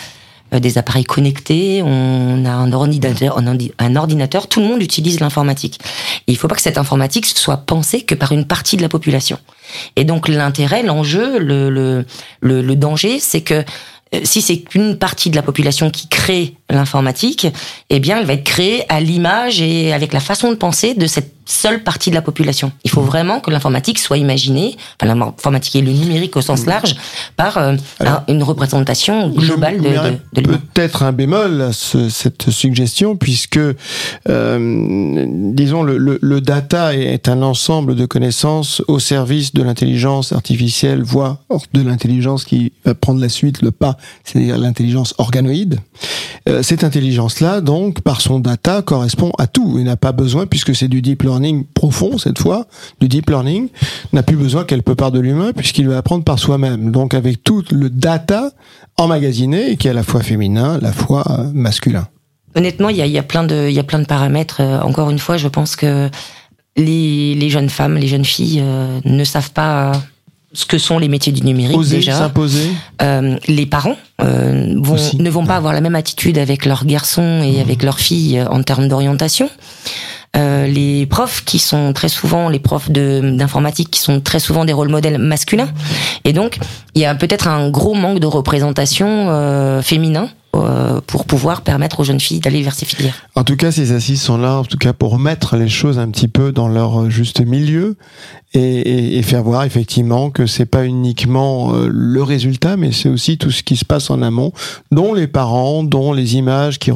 des 0.60 0.78
appareils 0.78 1.04
connectés, 1.04 1.82
on 1.82 2.44
a 2.44 2.50
un 2.50 2.72
ordinateur, 2.72 3.38
un 3.38 3.46
ordi- 3.46 3.72
un 3.78 3.96
ordinateur. 3.96 4.48
Tout 4.48 4.60
le 4.60 4.66
monde 4.66 4.82
utilise 4.82 5.20
l'informatique. 5.20 5.80
Il 6.26 6.36
faut 6.36 6.48
pas 6.48 6.54
que 6.54 6.62
cette 6.62 6.78
informatique 6.78 7.26
soit 7.26 7.58
pensée 7.58 8.02
que 8.02 8.14
par 8.14 8.32
une 8.32 8.44
partie 8.46 8.76
de 8.76 8.82
la 8.82 8.88
population. 8.88 9.38
Et 9.96 10.04
donc 10.04 10.28
l'intérêt, 10.28 10.82
l'enjeu, 10.82 11.38
le, 11.38 11.70
le, 11.70 12.04
le, 12.40 12.76
danger, 12.76 13.18
c'est 13.20 13.40
que 13.40 13.64
si 14.22 14.40
c'est 14.40 14.58
qu'une 14.58 14.96
partie 14.99 15.31
de 15.31 15.37
la 15.37 15.43
population 15.43 15.90
qui 15.90 16.08
crée 16.08 16.55
l'informatique, 16.70 17.46
eh 17.90 18.00
bien, 18.00 18.19
elle 18.19 18.26
va 18.26 18.34
être 18.34 18.44
créée 18.44 18.84
à 18.88 19.00
l'image 19.00 19.60
et 19.60 19.93
avec 19.93 20.12
la 20.12 20.20
façon 20.20 20.50
de 20.50 20.56
penser 20.56 20.94
de 20.94 21.06
cette 21.06 21.32
seule 21.46 21.82
partie 21.82 22.10
de 22.10 22.15
la 22.15 22.22
population. 22.22 22.72
Il 22.84 22.91
faut 22.91 23.03
vraiment 23.03 23.41
que 23.41 23.51
l'informatique 23.51 23.98
soit 23.98 24.17
imaginée, 24.19 24.77
enfin 25.01 25.15
l'informatique 25.15 25.77
et 25.77 25.82
le 25.82 25.93
numérique 25.93 26.36
au 26.36 26.41
sens 26.43 26.67
large, 26.67 26.96
par 27.36 27.58
euh, 27.58 27.77
Alors, 28.01 28.22
une 28.29 28.43
représentation 28.43 29.29
globale 29.31 29.81
de. 29.81 30.41
Peut-être 30.43 31.03
un 31.03 31.13
bémol 31.13 31.60
à 31.63 31.72
ce- 31.72 32.08
cette 32.08 32.51
suggestion, 32.51 33.17
puisque, 33.17 33.58
euh, 34.29 35.27
disons, 35.55 35.82
le, 35.82 35.96
le- 35.98 36.19
le 36.20 36.41
data 36.41 36.94
est 36.94 37.29
un 37.29 37.43
ensemble 37.43 37.94
de 37.94 38.06
connaissances 38.06 38.82
au 38.89 38.98
service 38.98 39.53
de 39.55 39.63
l'intelligence 39.63 40.32
artificielle, 40.32 41.03
voire 41.03 41.39
de 41.72 41.82
l'intelligence 41.82 42.44
qui 42.44 42.72
va 42.84 42.94
prendre 42.94 43.20
la 43.20 43.29
suite, 43.29 43.63
le 43.63 43.70
pas, 43.70 43.96
c'est-à-dire 44.24 44.58
l'intelligence 44.58 45.15
organoïde. 45.19 45.81
Euh, 46.48 46.63
cette 46.63 46.84
intelligence-là, 46.84 47.60
donc, 47.60 48.01
par 48.01 48.20
son 48.20 48.39
data, 48.41 48.82
correspond 48.82 49.32
à 49.39 49.46
tout 49.46 49.79
et 49.79 49.82
n'a 49.84 49.96
pas 49.96 50.13
besoin, 50.13 50.46
puisque 50.46 50.74
c'est 50.74 50.89
du 50.89 51.03
deep 51.03 51.22
learning 51.22 51.33
profond 51.74 52.19
cette 52.19 52.38
fois, 52.38 52.67
du 53.00 53.08
deep 53.08 53.31
learning, 53.31 53.69
n'a 54.12 54.22
plus 54.22 54.36
besoin 54.36 54.64
quelque 54.64 54.93
part 54.93 55.12
de 55.12 55.20
l'humain, 55.20 55.53
puisqu'il 55.53 55.88
va 55.88 55.98
apprendre 55.98 56.24
par 56.24 56.38
soi-même. 56.38 56.91
Donc, 56.91 57.14
avec 57.14 57.43
tout 57.43 57.64
le 57.70 57.91
data 57.91 58.50
emmagasiné, 58.96 59.70
et 59.72 59.76
qui 59.76 59.88
est 59.88 59.91
à 59.91 59.94
la 59.94 60.03
fois 60.03 60.22
féminin, 60.22 60.74
à 60.74 60.81
la 60.81 60.93
fois 60.93 61.24
euh, 61.31 61.50
masculin. 61.53 62.08
Honnêtement, 62.55 62.88
il 62.88 62.96
y 62.96 63.03
a, 63.03 63.06
y 63.06 63.19
a 63.19 63.22
plein 63.22 63.44
de, 63.44 63.67
il 63.69 63.74
y 63.74 63.81
a 63.81 63.84
plein 63.84 63.98
de 63.98 64.06
paramètres. 64.06 64.60
Euh, 64.60 64.81
encore 64.81 65.10
une 65.10 65.19
fois, 65.19 65.36
je 65.36 65.48
pense 65.48 65.74
que 65.76 66.08
les, 66.76 67.34
les 67.34 67.50
jeunes 67.50 67.70
femmes, 67.70 67.96
les 67.96 68.06
jeunes 68.06 68.24
filles 68.24 68.60
euh, 68.62 69.00
ne 69.05 69.24
savent 69.24 69.53
pas 69.53 69.93
ce 70.53 70.67
que 70.67 70.79
sont 70.79 70.98
les 70.98 71.08
métiers 71.08 71.32
du 71.32 71.43
numérique 71.43 71.76
Oser 71.76 71.96
déjà. 71.96 72.17
s'imposer. 72.17 72.70
Euh, 73.03 73.36
les 73.48 73.67
parents 73.67 73.96
euh, 74.22 74.76
vont, 74.81 74.94
Aussi. 74.94 75.17
ne 75.17 75.29
vont 75.29 75.44
pas 75.44 75.56
avoir 75.56 75.72
la 75.72 75.81
même 75.81 75.96
attitude 75.96 76.38
avec 76.38 76.64
leurs 76.64 76.84
garçons 76.84 77.43
et 77.43 77.60
avec 77.60 77.82
leurs 77.82 77.98
filles 77.98 78.41
en 78.48 78.62
termes 78.62 78.86
d'orientation. 78.86 79.50
Euh, 80.36 80.67
les 80.67 81.06
profs 81.06 81.44
qui 81.44 81.58
sont 81.58 81.93
très 81.93 82.08
souvent 82.08 82.48
les 82.48 82.58
profs 82.58 82.91
d'informatique 82.91 83.91
qui 83.91 84.00
sont 84.00 84.20
très 84.20 84.41
souvent 84.41 84.64
des 84.64 84.72
rôles 84.72 84.88
modèles 84.88 85.19
masculins. 85.19 85.69
Et 86.24 86.32
donc 86.32 86.58
il 86.94 87.03
y 87.03 87.05
a 87.05 87.14
peut-être 87.14 87.46
un 87.46 87.70
gros 87.70 87.94
manque 87.94 88.19
de 88.19 88.26
représentation 88.26 89.29
euh, 89.31 89.82
féminin 89.82 90.29
pour 91.06 91.25
pouvoir 91.25 91.63
permettre 91.63 92.01
aux 92.01 92.05
jeunes 92.05 92.20
filles 92.20 92.41
d'aller 92.41 92.63
vers 92.63 92.75
ces 92.75 92.87
filières. 92.87 93.27
En 93.34 93.44
tout 93.44 93.56
cas, 93.56 93.73
ces 93.73 93.93
assises 93.93 94.23
sont 94.23 94.39
là, 94.39 94.58
en 94.58 94.65
tout 94.65 94.79
cas, 94.79 94.93
pour 94.93 95.11
remettre 95.11 95.56
les 95.56 95.69
choses 95.69 95.99
un 95.99 96.08
petit 96.08 96.29
peu 96.29 96.53
dans 96.53 96.69
leur 96.69 97.11
juste 97.11 97.41
milieu 97.41 97.96
et, 98.55 99.19
et, 99.19 99.23
faire 99.23 99.43
voir 99.43 99.65
effectivement 99.65 100.31
que 100.31 100.46
c'est 100.46 100.67
pas 100.67 100.84
uniquement 100.87 101.75
euh, 101.75 101.89
le 101.91 102.23
résultat, 102.23 102.77
mais 102.77 102.93
c'est 102.93 103.08
aussi 103.08 103.37
tout 103.37 103.51
ce 103.51 103.63
qui 103.63 103.77
se 103.77 103.84
passe 103.84 104.11
en 104.11 104.23
amont, 104.23 104.53
dont 104.93 105.13
les 105.13 105.27
parents, 105.27 105.82
dont 105.82 106.13
les 106.13 106.37
images 106.37 106.79
qui, 106.79 106.93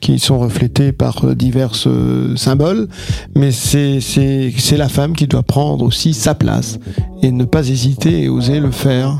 qui 0.00 0.18
sont 0.18 0.38
reflétées 0.38 0.92
par 0.92 1.24
euh, 1.24 1.34
divers 1.34 1.72
euh, 1.86 2.36
symboles. 2.36 2.88
Mais 3.34 3.52
c'est 3.52 4.00
c'est 4.00 4.76
la 4.76 4.88
femme 4.88 5.14
qui 5.14 5.26
doit 5.26 5.42
prendre 5.42 5.84
aussi 5.84 6.12
sa 6.12 6.34
place 6.34 6.78
et 7.22 7.30
ne 7.30 7.44
pas 7.44 7.66
hésiter 7.68 8.24
et 8.24 8.28
oser 8.28 8.60
le 8.60 8.70
faire. 8.70 9.16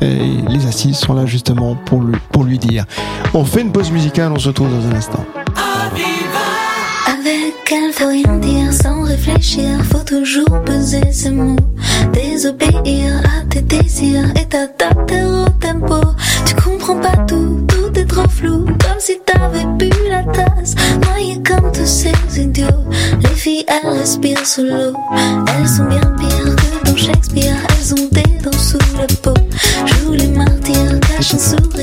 Et 0.00 0.18
les 0.48 0.66
assises 0.66 0.96
sont 0.96 1.14
là 1.14 1.26
justement 1.26 1.76
pour 1.84 2.44
lui, 2.44 2.58
dire. 2.58 2.84
On 3.32 3.44
fait 3.44 3.62
une 3.62 3.72
pause 3.72 3.90
musicale, 3.90 4.32
on 4.32 4.38
se 4.38 4.48
retrouve 4.48 4.70
dans 4.70 4.86
un 4.88 4.96
instant. 4.96 5.24
Avec 7.06 7.54
elle, 7.70 7.92
faut 7.92 8.08
rien 8.08 8.36
dire 8.38 8.72
sans 8.72 9.02
réfléchir, 9.02 9.68
faut 9.90 10.04
toujours 10.04 10.62
peser 10.64 11.12
ses 11.12 11.30
mots. 11.30 11.56
Désobéir 12.12 13.22
à 13.24 13.44
tes 13.48 13.62
désirs 13.62 14.30
et 14.36 14.46
t'adapter 14.46 15.24
au 15.24 15.48
tempo. 15.60 16.00
Tu 16.46 16.54
comprends 16.54 16.96
pas 16.96 17.16
tout, 17.26 17.64
tout 17.68 17.98
est 17.98 18.04
trop 18.04 18.28
flou, 18.28 18.64
comme 18.66 18.98
si 18.98 19.18
t'avais 19.24 19.64
bu 19.78 19.90
la 20.08 20.22
tasse. 20.24 20.74
Noyé 21.02 21.40
comme 21.42 21.72
tous 21.72 21.86
ces 21.86 22.12
idiots. 22.40 22.66
Les 23.22 23.34
filles, 23.34 23.64
elles 23.68 23.90
respirent 23.90 24.46
sous 24.46 24.62
l'eau. 24.62 24.94
Elles 25.58 25.68
sont 25.68 25.84
bien 25.84 26.00
pires 26.18 26.56
que 26.56 26.90
dans 26.90 26.96
Shakespeare, 26.96 27.56
soup. 31.38 31.73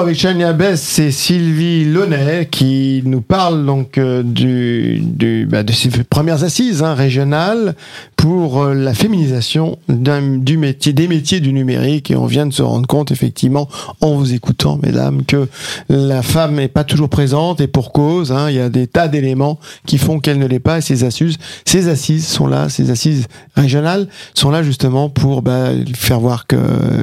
Avec 0.00 0.16
Chania 0.16 0.52
Bess, 0.52 0.80
c'est 0.80 1.10
Sylvie 1.10 1.84
Launay 1.84 2.46
qui 2.50 3.02
nous 3.04 3.20
parle 3.20 3.66
donc 3.66 3.98
euh, 3.98 4.22
du, 4.22 5.00
du, 5.00 5.44
bah, 5.50 5.64
de 5.64 5.72
ses 5.72 5.88
premières 5.88 6.44
assises 6.44 6.84
hein, 6.84 6.94
régionales 6.94 7.74
pour 8.16 8.62
euh, 8.62 8.74
la 8.74 8.94
féminisation 8.94 9.78
du 9.88 10.56
métier, 10.56 10.92
des 10.92 11.08
métiers 11.08 11.40
du 11.40 11.52
numérique. 11.52 12.10
Et 12.10 12.16
on 12.16 12.26
vient 12.26 12.46
de 12.46 12.52
se 12.52 12.62
rendre 12.62 12.86
compte, 12.86 13.10
effectivement, 13.10 13.68
en 14.00 14.14
vous 14.14 14.34
écoutant, 14.34 14.78
mesdames, 14.82 15.24
que 15.24 15.48
la 15.88 16.22
femme 16.22 16.54
n'est 16.56 16.68
pas 16.68 16.84
toujours 16.84 17.08
présente 17.08 17.60
et 17.60 17.66
pour 17.66 17.92
cause. 17.92 18.30
hein, 18.30 18.50
il 18.50 18.56
y 18.56 18.60
a 18.60 18.68
des 18.68 18.86
tas 18.86 19.08
d'éléments 19.08 19.58
qui 19.86 19.98
font 19.98 20.20
qu'elle 20.20 20.38
ne 20.38 20.46
l'est 20.46 20.58
pas. 20.60 20.78
Et 20.78 20.80
ces 20.80 21.04
assises, 21.04 21.36
ces 21.64 21.88
assises 21.88 22.26
sont 22.26 22.46
là, 22.46 22.68
ces 22.68 22.90
assises 22.90 23.26
régionales 23.56 24.08
sont 24.34 24.50
là 24.50 24.62
justement 24.62 25.08
pour 25.08 25.42
bah, 25.42 25.70
faire 25.94 26.20
voir 26.20 26.46
que 26.46 26.56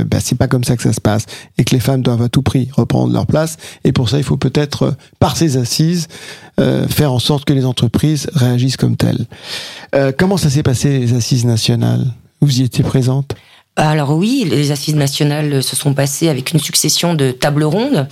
bah, 0.03 0.17
c'est 0.21 0.37
pas 0.37 0.47
comme 0.47 0.63
ça 0.63 0.77
que 0.77 0.83
ça 0.83 0.93
se 0.93 1.01
passe 1.01 1.25
et 1.57 1.63
que 1.63 1.73
les 1.73 1.81
femmes 1.81 2.01
doivent 2.01 2.21
à 2.21 2.29
tout 2.29 2.41
prix 2.41 2.69
reprendre 2.85 3.11
leur 3.11 3.25
place. 3.25 3.57
Et 3.83 3.91
pour 3.91 4.09
ça, 4.09 4.17
il 4.17 4.23
faut 4.23 4.37
peut-être, 4.37 4.83
euh, 4.83 4.91
par 5.19 5.35
ces 5.35 5.57
assises, 5.57 6.07
euh, 6.59 6.87
faire 6.87 7.11
en 7.11 7.19
sorte 7.19 7.45
que 7.45 7.53
les 7.53 7.65
entreprises 7.65 8.27
réagissent 8.33 8.77
comme 8.77 8.95
telles. 8.95 9.25
Euh, 9.95 10.11
comment 10.17 10.37
ça 10.37 10.49
s'est 10.49 10.63
passé 10.63 10.99
les 10.99 11.13
assises 11.13 11.45
nationales? 11.45 12.05
Vous 12.41 12.61
y 12.61 12.63
étiez 12.63 12.83
présente? 12.83 13.35
Alors 13.75 14.11
oui, 14.11 14.47
les 14.49 14.71
assises 14.71 14.95
nationales 14.95 15.61
se 15.61 15.75
sont 15.75 15.93
passées 15.93 16.29
avec 16.29 16.53
une 16.53 16.59
succession 16.59 17.13
de 17.15 17.31
tables 17.31 17.63
rondes. 17.63 18.07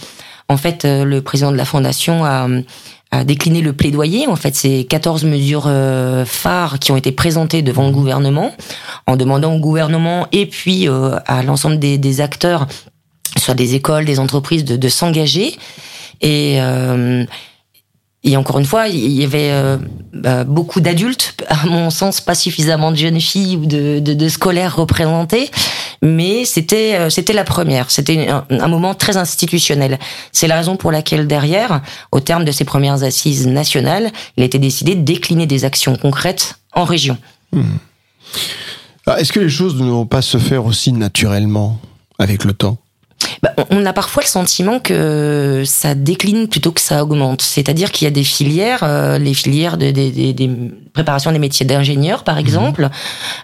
En 0.49 0.57
fait, 0.57 0.83
le 0.83 1.21
président 1.21 1.53
de 1.53 1.57
la 1.57 1.63
fondation 1.63 2.25
a, 2.25 2.47
décliné 3.23 3.61
le 3.61 3.71
plaidoyer. 3.73 4.27
En 4.27 4.35
fait, 4.35 4.55
c'est 4.55 4.85
14 4.89 5.23
mesures 5.23 5.71
phares 6.25 6.79
qui 6.79 6.91
ont 6.91 6.97
été 6.97 7.13
présentées 7.13 7.61
devant 7.61 7.85
le 7.85 7.93
gouvernement, 7.93 8.51
en 9.07 9.15
demandant 9.15 9.53
au 9.53 9.59
gouvernement 9.59 10.27
et 10.33 10.47
puis 10.47 10.87
à 10.87 11.43
l'ensemble 11.43 11.79
des 11.79 12.21
acteurs, 12.21 12.67
soit 13.43 13.53
des 13.53 13.75
écoles, 13.75 14.05
des 14.05 14.19
entreprises, 14.19 14.65
de, 14.65 14.89
s'engager. 14.89 15.55
Et 16.21 16.55
euh, 16.59 17.25
et 18.25 18.37
encore 18.37 18.57
une 18.57 18.65
fois, 18.65 18.87
il 18.87 19.11
y 19.11 19.25
avait 19.25 19.51
euh, 19.51 19.77
bah, 20.13 20.45
beaucoup 20.45 20.79
d'adultes, 20.79 21.35
à 21.49 21.65
mon 21.65 21.89
sens, 21.89 22.21
pas 22.21 22.35
suffisamment 22.35 22.91
de 22.91 22.95
jeunes 22.95 23.19
filles 23.19 23.57
ou 23.57 23.65
de, 23.65 24.27
scolaires 24.29 24.77
représentés, 24.77 25.51
mais 26.01 26.45
c'était 26.45 26.95
euh, 26.95 27.09
c'était 27.09 27.33
la 27.33 27.43
première. 27.43 27.91
C'était 27.91 28.29
un, 28.29 28.67
moment 28.69 28.95
très 28.95 29.17
institutionnel. 29.17 29.99
C'est 30.31 30.47
la 30.47 30.55
raison 30.55 30.77
pour 30.77 30.91
laquelle 30.91 31.27
derrière, 31.27 31.81
au 32.13 32.21
terme 32.21 32.45
de 32.45 32.53
ces 32.53 32.63
premières 32.63 33.03
assises 33.03 33.45
nationales, 33.45 34.09
il 34.37 34.43
a 34.43 34.45
été 34.45 34.57
décidé 34.57 34.95
de 34.95 35.01
décliner 35.01 35.45
des 35.45 35.65
actions 35.65 35.97
concrètes 35.97 36.55
en 36.71 36.85
région. 36.85 37.17
Ah, 39.05 39.19
Est-ce 39.19 39.33
que 39.33 39.41
les 39.41 39.49
choses 39.49 39.75
ne 39.75 39.89
vont 39.89 40.05
pas 40.05 40.21
se 40.21 40.37
faire 40.37 40.65
aussi 40.65 40.93
naturellement 40.93 41.77
avec 42.19 42.45
le 42.45 42.53
temps? 42.53 42.77
Bah, 43.43 43.51
on- 43.69 43.85
a 43.85 43.91
parfois 43.93 44.23
le 44.23 44.27
sentiment 44.29 44.79
que 44.79 45.63
ça 45.65 45.93
décline 45.95 46.47
plutôt 46.47 46.71
que 46.71 46.79
ça 46.81 47.03
augmente. 47.03 47.41
C'est-à-dire 47.41 47.91
qu'il 47.91 48.05
y 48.05 48.07
a 48.07 48.11
des 48.11 48.23
filières, 48.23 48.79
euh, 48.83 49.17
les 49.17 49.33
filières 49.33 49.77
de, 49.77 49.91
des- 49.91 50.11
des- 50.11 50.31
des 50.33 50.49
préparations 50.93 51.31
des 51.33 51.39
métiers 51.39 51.65
d'ingénieur, 51.65 52.23
par 52.23 52.37
exemple. 52.37 52.89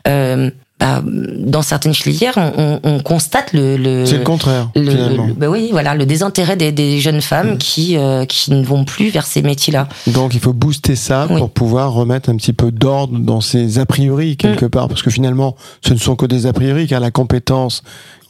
euh, 0.07 0.49
bah, 0.79 1.03
dans 1.05 1.61
certaines 1.61 1.93
filières, 1.93 2.35
on, 2.37 2.53
on- 2.57 2.79
on 2.83 2.99
constate 3.01 3.51
le, 3.51 3.75
le 3.75 4.05
C'est 4.05 4.17
le 4.19 4.23
contraire, 4.23 4.69
le- 4.77 4.89
finalement. 4.89 5.25
le- 5.27 5.33
bah 5.33 5.49
oui, 5.49 5.67
voilà, 5.73 5.93
le 5.93 6.05
désintérêt 6.05 6.55
des, 6.55 6.71
des 6.71 7.01
jeunes 7.01 7.19
femmes 7.19 7.57
qui 7.57 7.97
euh, 7.97 8.23
qui 8.23 8.51
ne 8.53 8.63
vont 8.63 8.85
plus 8.85 9.09
vers 9.09 9.25
ces 9.27 9.41
métiers-là. 9.41 9.89
Donc 10.07 10.33
il 10.35 10.39
faut 10.39 10.53
booster 10.53 10.95
ça 10.95 11.27
Oui. 11.29 11.37
pour 11.37 11.49
pouvoir 11.49 11.91
remettre 11.91 12.29
un 12.29 12.37
petit 12.37 12.53
peu 12.53 12.71
d'ordre 12.71 13.19
dans 13.19 13.41
ces 13.41 13.77
a 13.77 13.85
priori 13.85 14.37
quelque 14.37 14.65
part, 14.67 14.87
parce 14.87 15.01
que 15.01 15.09
finalement 15.09 15.57
ce 15.85 15.93
ne 15.93 15.99
sont 15.99 16.15
que 16.15 16.25
des 16.25 16.45
a 16.45 16.53
priori, 16.53 16.87
car 16.87 17.01
la 17.01 17.11
compétence 17.11 17.83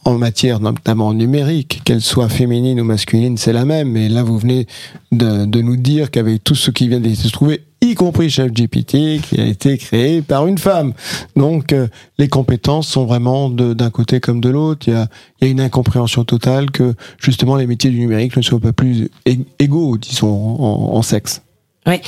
en 0.06 0.18
matière 0.18 0.60
notamment 0.60 1.14
numérique, 1.14 1.82
qu'elle 1.84 2.02
soit 2.02 2.30
féminine 2.30 2.80
ou 2.82 2.84
masculine, 2.84 3.38
c'est 3.38 3.54
la 3.54 3.66
même. 3.66 3.98
Et 3.98 4.10
là, 4.10 4.24
vous 4.24 4.38
venez 4.38 4.68
de, 5.12 5.46
de 5.46 5.62
nous 5.62 5.76
dire 5.76 6.10
qu'avec 6.12 6.44
tout 6.44 6.56
ce 6.56 6.72
qui 6.72 6.88
vient 6.88 7.00
de 7.00 7.14
se 7.14 7.30
trouver, 7.30 7.64
y 7.82 7.96
compris 7.96 8.30
ChatGPT, 8.30 9.22
qui 9.22 9.40
a 9.40 9.46
été 9.46 9.78
créé 9.78 10.22
par 10.22 10.48
une 10.48 10.58
femme. 10.58 10.94
Donc, 11.36 11.72
euh, 11.72 11.88
les 12.18 12.28
compétences 12.28 12.88
sont 12.88 13.06
vraiment 13.06 13.50
d'un 13.50 13.90
côté 13.90 14.20
comme 14.20 14.42
de 14.42 14.50
l'autre. 14.50 14.88
Il 14.88 14.94
y 14.94 14.98
a, 14.98 15.08
y 15.42 15.46
a 15.46 15.48
une 15.48 15.62
incompréhension 15.62 16.26
totale 16.26 16.72
que, 16.72 16.94
justement, 17.20 17.56
les 17.56 17.68
métiers 17.68 17.90
du 17.90 18.00
numérique 18.00 18.36
ne 18.36 18.42
soient 18.42 18.60
pas 18.60 18.74
plus 18.74 19.10
égaux, 19.60 19.98
disons, 19.98 20.58
en, 20.60 20.98
en 20.98 21.02
sexe. 21.02 21.42
Oui. 21.88 22.02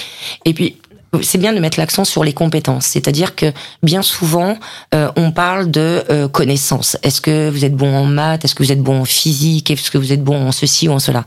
Et 0.46 0.54
puis, 0.54 0.76
c'est 1.22 1.38
bien 1.38 1.52
de 1.52 1.60
mettre 1.60 1.78
l'accent 1.78 2.06
sur 2.06 2.24
les 2.24 2.32
compétences. 2.32 2.86
C'est-à-dire 2.86 3.36
que 3.36 3.52
bien 3.84 4.02
souvent, 4.02 4.58
euh, 4.96 5.12
on 5.18 5.32
parle 5.32 5.70
de 5.70 6.04
euh, 6.10 6.28
connaissances. 6.30 6.98
Est-ce 7.04 7.20
que 7.20 7.50
vous 7.50 7.66
êtes 7.66 7.76
bon 7.76 7.94
en 7.94 8.06
maths? 8.06 8.46
Est-ce 8.46 8.56
que 8.56 8.64
vous 8.64 8.72
êtes 8.72 8.82
bon 8.82 9.02
en 9.02 9.06
physique? 9.06 9.70
Est-ce 9.72 9.92
que 9.92 9.98
vous 9.98 10.14
êtes 10.14 10.24
bon 10.24 10.48
en 10.48 10.52
ceci 10.54 10.88
ou 10.88 10.94
en 10.94 11.00
cela? 11.00 11.26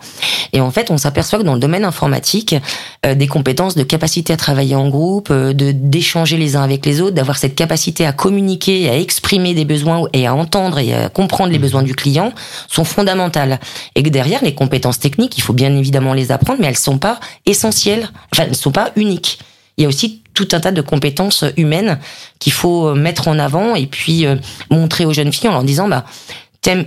Et 0.54 0.60
en 0.60 0.70
fait, 0.70 0.90
on 0.90 0.96
s'aperçoit 0.96 1.38
que 1.38 1.44
dans 1.44 1.54
le 1.54 1.60
domaine 1.60 1.84
informatique, 1.84 2.54
euh, 3.04 3.14
des 3.14 3.26
compétences 3.26 3.74
de 3.74 3.82
capacité 3.82 4.32
à 4.32 4.36
travailler 4.38 4.74
en 4.74 4.88
groupe, 4.88 5.30
de 5.30 5.72
d'échanger 5.72 6.38
les 6.38 6.56
uns 6.56 6.62
avec 6.62 6.86
les 6.86 7.00
autres, 7.00 7.14
d'avoir 7.14 7.36
cette 7.36 7.54
capacité 7.54 8.06
à 8.06 8.12
communiquer, 8.12 8.88
à 8.88 8.96
exprimer 8.96 9.52
des 9.52 9.66
besoins 9.66 10.08
et 10.12 10.26
à 10.26 10.34
entendre 10.34 10.78
et 10.78 10.94
à 10.94 11.08
comprendre 11.10 11.52
les 11.52 11.58
besoins 11.58 11.82
du 11.82 11.94
client 11.94 12.32
sont 12.68 12.84
fondamentales. 12.84 13.60
Et 13.94 14.02
que 14.02 14.08
derrière, 14.08 14.42
les 14.42 14.54
compétences 14.54 14.98
techniques, 14.98 15.36
il 15.36 15.42
faut 15.42 15.52
bien 15.52 15.74
évidemment 15.76 16.14
les 16.14 16.32
apprendre, 16.32 16.60
mais 16.60 16.68
elles 16.68 16.76
sont 16.76 16.98
pas 16.98 17.20
essentielles, 17.44 18.08
enfin, 18.32 18.44
elles 18.44 18.50
ne 18.50 18.54
sont 18.54 18.72
pas 18.72 18.90
uniques 18.96 19.38
il 19.76 19.82
y 19.82 19.84
a 19.84 19.88
aussi 19.88 20.22
tout 20.34 20.48
un 20.52 20.60
tas 20.60 20.72
de 20.72 20.80
compétences 20.80 21.44
humaines 21.56 21.98
qu'il 22.38 22.52
faut 22.52 22.94
mettre 22.94 23.28
en 23.28 23.38
avant 23.38 23.74
et 23.74 23.86
puis 23.86 24.26
euh, 24.26 24.36
montrer 24.70 25.04
aux 25.04 25.12
jeunes 25.12 25.32
filles 25.32 25.48
en 25.48 25.52
leur 25.52 25.64
disant 25.64 25.88
bah 25.88 26.04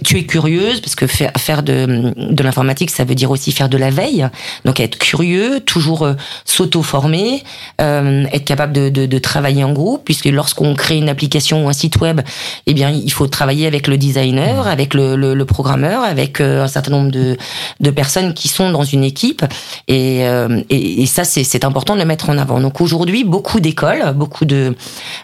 tu 0.03 0.17
es 0.17 0.25
curieuse, 0.25 0.81
parce 0.81 0.95
que 0.95 1.05
faire, 1.07 1.63
de, 1.63 2.13
de 2.17 2.43
l'informatique, 2.43 2.89
ça 2.89 3.03
veut 3.03 3.15
dire 3.15 3.31
aussi 3.31 3.51
faire 3.51 3.69
de 3.69 3.77
la 3.77 3.89
veille. 3.89 4.27
Donc 4.65 4.79
être 4.79 4.97
curieux, 4.97 5.59
toujours 5.59 6.03
euh, 6.03 6.13
s'auto-former, 6.45 7.43
euh, 7.81 8.25
être 8.31 8.45
capable 8.45 8.73
de, 8.73 8.89
de, 8.89 9.05
de, 9.05 9.17
travailler 9.19 9.63
en 9.63 9.73
groupe, 9.73 10.03
puisque 10.03 10.25
lorsqu'on 10.25 10.73
crée 10.73 10.97
une 10.97 11.09
application 11.09 11.65
ou 11.65 11.69
un 11.69 11.73
site 11.73 11.97
web, 11.97 12.21
eh 12.65 12.73
bien 12.73 12.89
il 12.89 13.11
faut 13.11 13.27
travailler 13.27 13.67
avec 13.67 13.87
le 13.87 13.97
designer, 13.97 14.65
mmh. 14.65 14.67
avec 14.67 14.93
le, 14.93 15.15
le, 15.15 15.35
le 15.35 15.45
programmeur, 15.45 16.03
avec 16.03 16.41
euh, 16.41 16.63
un 16.63 16.67
certain 16.67 16.91
nombre 16.91 17.11
de, 17.11 17.37
de 17.79 17.91
personnes 17.91 18.33
qui 18.33 18.47
sont 18.47 18.71
dans 18.71 18.83
une 18.83 19.03
équipe. 19.03 19.45
Et, 19.87 20.27
euh, 20.27 20.61
et, 20.69 21.03
et 21.03 21.05
ça, 21.05 21.23
c'est 21.23 21.63
important 21.63 21.93
de 21.93 21.99
le 21.99 22.05
mettre 22.05 22.29
en 22.29 22.37
avant. 22.37 22.59
Donc 22.59 22.81
aujourd'hui, 22.81 23.23
beaucoup 23.23 23.59
d'écoles, 23.59 24.13
beaucoup 24.15 24.45
de 24.45 24.75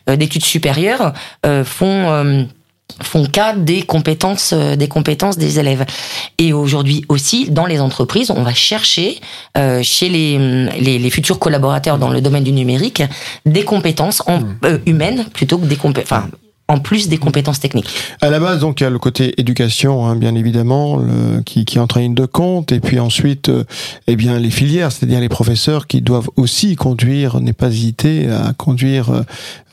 d'études 0.08 0.46
supérieures 0.46 1.14
font 1.64 2.46
font 3.02 3.26
cas 3.26 3.54
des 3.54 3.82
compétences 3.82 4.54
euh, 4.54 4.76
des 4.76 4.88
compétences 4.88 5.38
des 5.38 5.60
élèves 5.60 5.86
et 6.38 6.54
aujourd'hui 6.54 7.04
aussi 7.10 7.50
dans 7.50 7.66
les 7.66 7.80
entreprises 7.80 8.30
on 8.30 8.44
va 8.44 8.54
chercher 8.54 9.20
euh, 9.58 9.82
chez 9.82 10.10
les, 10.10 10.70
les, 10.80 11.00
les 11.00 11.10
futurs 11.10 11.40
collaborateurs 11.40 11.98
dans 11.98 12.10
le 12.10 12.22
domaine 12.22 12.44
du 12.44 12.52
numérique 12.52 13.04
des 13.46 13.64
compétences 13.64 14.22
en, 14.28 14.40
mmh. 14.40 14.58
euh, 14.66 14.78
humaines 14.86 15.26
plutôt 15.34 15.58
que 15.58 15.66
des 15.66 15.76
compétences 15.76 16.12
enfin 16.12 16.30
en 16.70 16.80
plus 16.80 17.10
des 17.10 17.18
compétences 17.18 17.60
techniques. 17.60 17.90
À 18.22 18.30
la 18.30 18.40
base, 18.40 18.62
donc, 18.62 18.80
il 18.80 18.84
y 18.84 18.88
a 18.88 18.90
le 18.90 19.00
côté 19.00 19.34
éducation, 19.40 20.06
hein, 20.06 20.16
bien 20.16 20.34
évidemment, 20.34 20.98
le, 20.98 21.42
qui, 21.42 21.66
qui 21.66 21.78
entre 21.78 21.98
en 21.98 22.00
ligne 22.00 22.16
de 22.16 22.26
compte, 22.26 22.72
et 22.72 22.80
puis 22.80 23.00
ensuite, 23.00 23.50
euh, 23.50 23.66
eh 24.08 24.16
bien, 24.16 24.40
les 24.40 24.50
filières, 24.50 24.92
c'est-à-dire 24.92 25.20
les 25.20 25.30
professeurs 25.30 25.88
qui 25.88 26.02
doivent 26.02 26.30
aussi 26.38 26.76
conduire, 26.76 27.42
n'est 27.42 27.54
pas 27.54 27.68
hésiter 27.68 28.30
à 28.30 28.54
conduire 28.54 29.24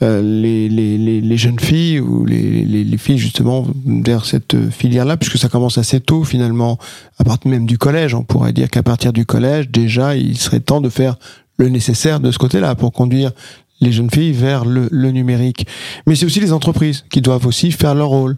euh, 0.02 0.20
les, 0.20 0.68
les, 0.68 0.98
les, 0.98 1.20
les, 1.20 1.36
jeunes 1.36 1.60
filles 1.60 2.00
ou 2.00 2.24
les, 2.24 2.64
les, 2.64 2.82
les 2.82 2.98
filles 2.98 3.18
justement 3.18 3.66
vers 3.86 4.24
cette 4.24 4.70
filière-là, 4.70 5.16
puisque 5.16 5.38
ça 5.38 5.48
commence 5.48 5.78
assez 5.78 6.00
tôt 6.00 6.24
finalement, 6.24 6.78
à 7.18 7.24
partir 7.24 7.50
même 7.50 7.66
du 7.66 7.78
collège. 7.78 8.14
On 8.14 8.24
pourrait 8.24 8.52
dire 8.52 8.68
qu'à 8.68 8.82
partir 8.82 9.12
du 9.12 9.24
collège, 9.24 9.68
déjà, 9.70 10.16
il 10.16 10.36
serait 10.36 10.60
temps 10.60 10.80
de 10.80 10.88
faire 10.88 11.16
le 11.56 11.68
nécessaire 11.68 12.18
de 12.20 12.32
ce 12.32 12.38
côté-là 12.38 12.74
pour 12.74 12.92
conduire 12.92 13.32
les 13.80 13.92
jeunes 13.92 14.10
filles 14.10 14.32
vers 14.32 14.64
le, 14.64 14.88
le 14.90 15.10
numérique. 15.10 15.66
Mais 16.06 16.14
c'est 16.14 16.26
aussi 16.26 16.40
les 16.40 16.52
entreprises 16.52 17.04
qui 17.10 17.20
doivent 17.20 17.46
aussi 17.46 17.72
faire 17.72 17.94
leur 17.94 18.08
rôle, 18.08 18.36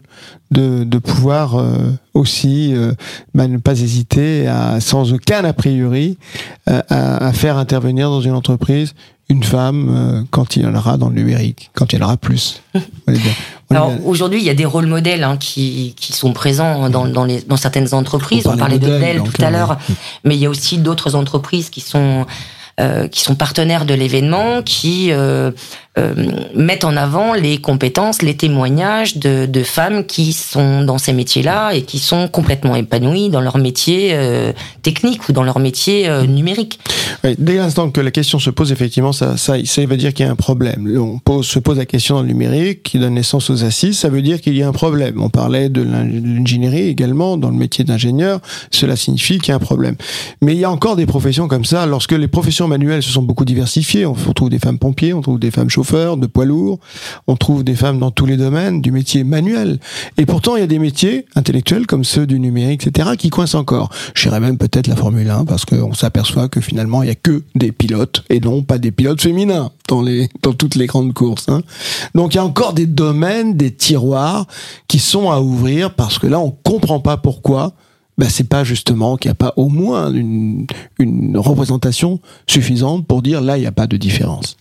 de, 0.51 0.83
de 0.83 0.97
pouvoir 0.99 1.55
euh, 1.55 1.91
aussi 2.13 2.73
euh, 2.73 2.93
bah, 3.33 3.47
ne 3.47 3.57
pas 3.57 3.79
hésiter 3.79 4.47
à, 4.47 4.79
sans 4.79 5.13
aucun 5.13 5.43
a 5.43 5.53
priori, 5.53 6.17
euh, 6.69 6.81
à, 6.89 7.27
à, 7.27 7.33
faire 7.33 7.57
intervenir 7.57 8.09
dans 8.09 8.21
une 8.21 8.33
entreprise 8.33 8.93
une 9.29 9.43
femme 9.43 10.27
quand 10.31 10.57
il 10.57 10.63
y 10.63 10.65
en 10.65 10.75
aura 10.75 10.97
dans 10.97 11.07
le 11.07 11.15
numérique, 11.15 11.71
quand 11.73 11.91
il 11.91 11.99
y 11.99 12.01
en 12.01 12.05
aura 12.05 12.17
plus. 12.17 12.61
Alors 13.69 13.91
aujourd'hui, 14.05 14.39
il 14.39 14.45
y 14.45 14.49
a 14.49 14.53
des 14.53 14.65
rôles 14.65 14.85
modèles 14.85 15.23
hein, 15.23 15.37
qui, 15.37 15.95
qui 15.97 16.13
sont 16.13 16.33
présents 16.33 16.89
dans, 16.89 17.07
dans, 17.07 17.25
les, 17.25 17.41
dans 17.41 17.57
certaines 17.57 17.93
entreprises. 17.93 18.45
On, 18.45 18.57
parlait 18.57 18.79
de 18.79 18.87
Dell 18.87 19.23
tout 19.23 19.41
à 19.41 19.49
l'heure, 19.49 19.77
mais 20.23 20.35
il 20.35 20.41
y 20.41 20.45
a 20.45 20.49
aussi 20.49 20.77
d'autres 20.77 21.15
entreprises 21.15 21.69
qui 21.69 21.81
sont 21.81 22.21
euh, 22.21 22.23
qui 23.11 23.21
sont 23.21 23.35
partenaires 23.35 23.85
de 23.85 23.93
l'événement, 23.93 24.61
qui 24.63 25.11
euh, 25.11 25.33
euh, 25.43 25.51
mettent 26.55 26.85
en 26.85 26.97
avant 26.97 27.33
les 27.33 27.59
compétences, 27.59 28.21
les 28.21 28.35
témoignages 28.35 29.17
de, 29.17 29.63
femmes 29.63 30.05
qui 30.05 30.33
sont 30.33 30.83
dans 30.83 30.97
ces 30.97 31.13
métiers-là 31.13 31.71
et 31.71 31.83
qui 31.83 31.99
sont 31.99 32.27
complètement 32.27 32.75
épanouies 32.75 33.29
dans 33.29 33.41
leur 33.41 33.57
métier 33.57 34.09
euh, 34.11 34.51
technique 34.81 35.29
ou 35.29 35.31
dans 35.31 35.43
leur 35.43 35.59
métier 35.59 36.09
euh, 36.09 36.25
numérique. 36.25 36.79
Dès 37.37 37.55
l'instant 37.55 37.89
que 37.89 38.01
la 38.01 38.11
question 38.11 38.39
se 38.39 38.49
pose, 38.49 38.71
effectivement, 38.71 39.13
ça, 39.13 39.37
ça, 39.37 39.55
veut 39.85 39.97
dire 39.97 40.13
qu'il 40.13 40.25
y 40.25 40.29
a 40.29 40.31
un 40.31 40.35
problème. 40.35 41.19
On 41.25 41.41
se 41.41 41.59
pose 41.59 41.77
la 41.77 41.85
question 41.85 42.15
dans 42.15 42.21
le 42.21 42.27
numérique 42.27 42.83
qui 42.83 42.99
donne 42.99 43.13
naissance 43.13 43.49
aux 43.49 43.63
assises, 43.63 43.97
ça 43.99 44.09
veut 44.09 44.21
dire 44.21 44.41
qu'il 44.41 44.55
y 44.57 44.63
a 44.63 44.67
un 44.67 44.73
problème. 44.73 45.21
On 45.21 45.29
parlait 45.29 45.69
de 45.69 45.81
l'ingénierie 45.81 46.87
également, 46.87 47.37
dans 47.37 47.49
le 47.49 47.55
métier 47.55 47.85
d'ingénieur, 47.85 48.39
cela 48.71 48.95
signifie 48.95 49.39
qu'il 49.39 49.49
y 49.49 49.51
a 49.51 49.55
un 49.55 49.59
problème. 49.59 49.95
Mais 50.41 50.53
il 50.53 50.59
y 50.59 50.65
a 50.65 50.71
encore 50.71 50.95
des 50.95 51.05
professions 51.05 51.47
comme 51.47 51.65
ça, 51.65 51.85
lorsque 51.85 52.11
les 52.11 52.27
professions 52.27 52.67
manuelles 52.67 53.03
se 53.03 53.11
sont 53.11 53.23
beaucoup 53.23 53.45
diversifiées, 53.45 54.05
on 54.05 54.13
trouve 54.13 54.49
des 54.49 54.59
femmes 54.59 54.79
pompiers, 54.79 55.13
on 55.13 55.21
trouve 55.21 55.39
des 55.39 55.51
femmes 55.51 55.69
chauffeurs, 55.69 55.82
de 55.83 56.25
poids 56.27 56.45
lourds. 56.45 56.79
On 57.27 57.35
trouve 57.35 57.63
des 57.63 57.75
femmes 57.75 57.99
dans 57.99 58.11
tous 58.11 58.25
les 58.25 58.37
domaines 58.37 58.81
du 58.81 58.91
métier 58.91 59.23
manuel. 59.23 59.79
Et 60.17 60.25
pourtant, 60.25 60.55
il 60.55 60.61
y 60.61 60.63
a 60.63 60.67
des 60.67 60.79
métiers 60.79 61.25
intellectuels 61.35 61.85
comme 61.85 62.03
ceux 62.03 62.25
du 62.25 62.39
numérique, 62.39 62.87
etc., 62.87 63.11
qui 63.17 63.29
coincent 63.29 63.59
encore. 63.59 63.89
Je 64.15 64.23
dirais 64.23 64.39
même 64.39 64.57
peut-être 64.57 64.87
la 64.87 64.95
Formule 64.95 65.29
1 65.29 65.45
parce 65.45 65.65
qu'on 65.65 65.93
s'aperçoit 65.93 66.47
que 66.47 66.61
finalement, 66.61 67.03
il 67.03 67.09
y 67.09 67.11
a 67.11 67.15
que 67.15 67.43
des 67.55 67.71
pilotes 67.71 68.23
et 68.29 68.39
non 68.39 68.63
pas 68.63 68.77
des 68.77 68.91
pilotes 68.91 69.21
féminins 69.21 69.71
dans 69.89 70.01
les 70.01 70.29
dans 70.41 70.53
toutes 70.53 70.75
les 70.75 70.87
grandes 70.87 71.13
courses. 71.13 71.49
Hein. 71.49 71.61
Donc 72.15 72.33
il 72.33 72.37
y 72.37 72.39
a 72.39 72.45
encore 72.45 72.73
des 72.73 72.85
domaines, 72.85 73.55
des 73.55 73.71
tiroirs 73.71 74.47
qui 74.87 74.99
sont 74.99 75.29
à 75.31 75.39
ouvrir 75.39 75.93
parce 75.93 76.19
que 76.19 76.27
là, 76.27 76.39
on 76.39 76.51
comprend 76.51 76.99
pas 76.99 77.17
pourquoi 77.17 77.73
ben 78.17 78.29
c'est 78.29 78.47
pas 78.47 78.63
justement 78.63 79.17
qu'il 79.17 79.29
n'y 79.29 79.33
a 79.33 79.35
pas 79.35 79.53
au 79.55 79.69
moins 79.69 80.11
une, 80.11 80.67
une 80.99 81.35
représentation 81.37 82.19
suffisante 82.45 83.07
pour 83.07 83.23
dire 83.23 83.41
là 83.41 83.57
il 83.57 83.61
n'y 83.61 83.67
a 83.67 83.71
pas 83.71 83.87
de 83.87 83.97
différence. 83.97 84.55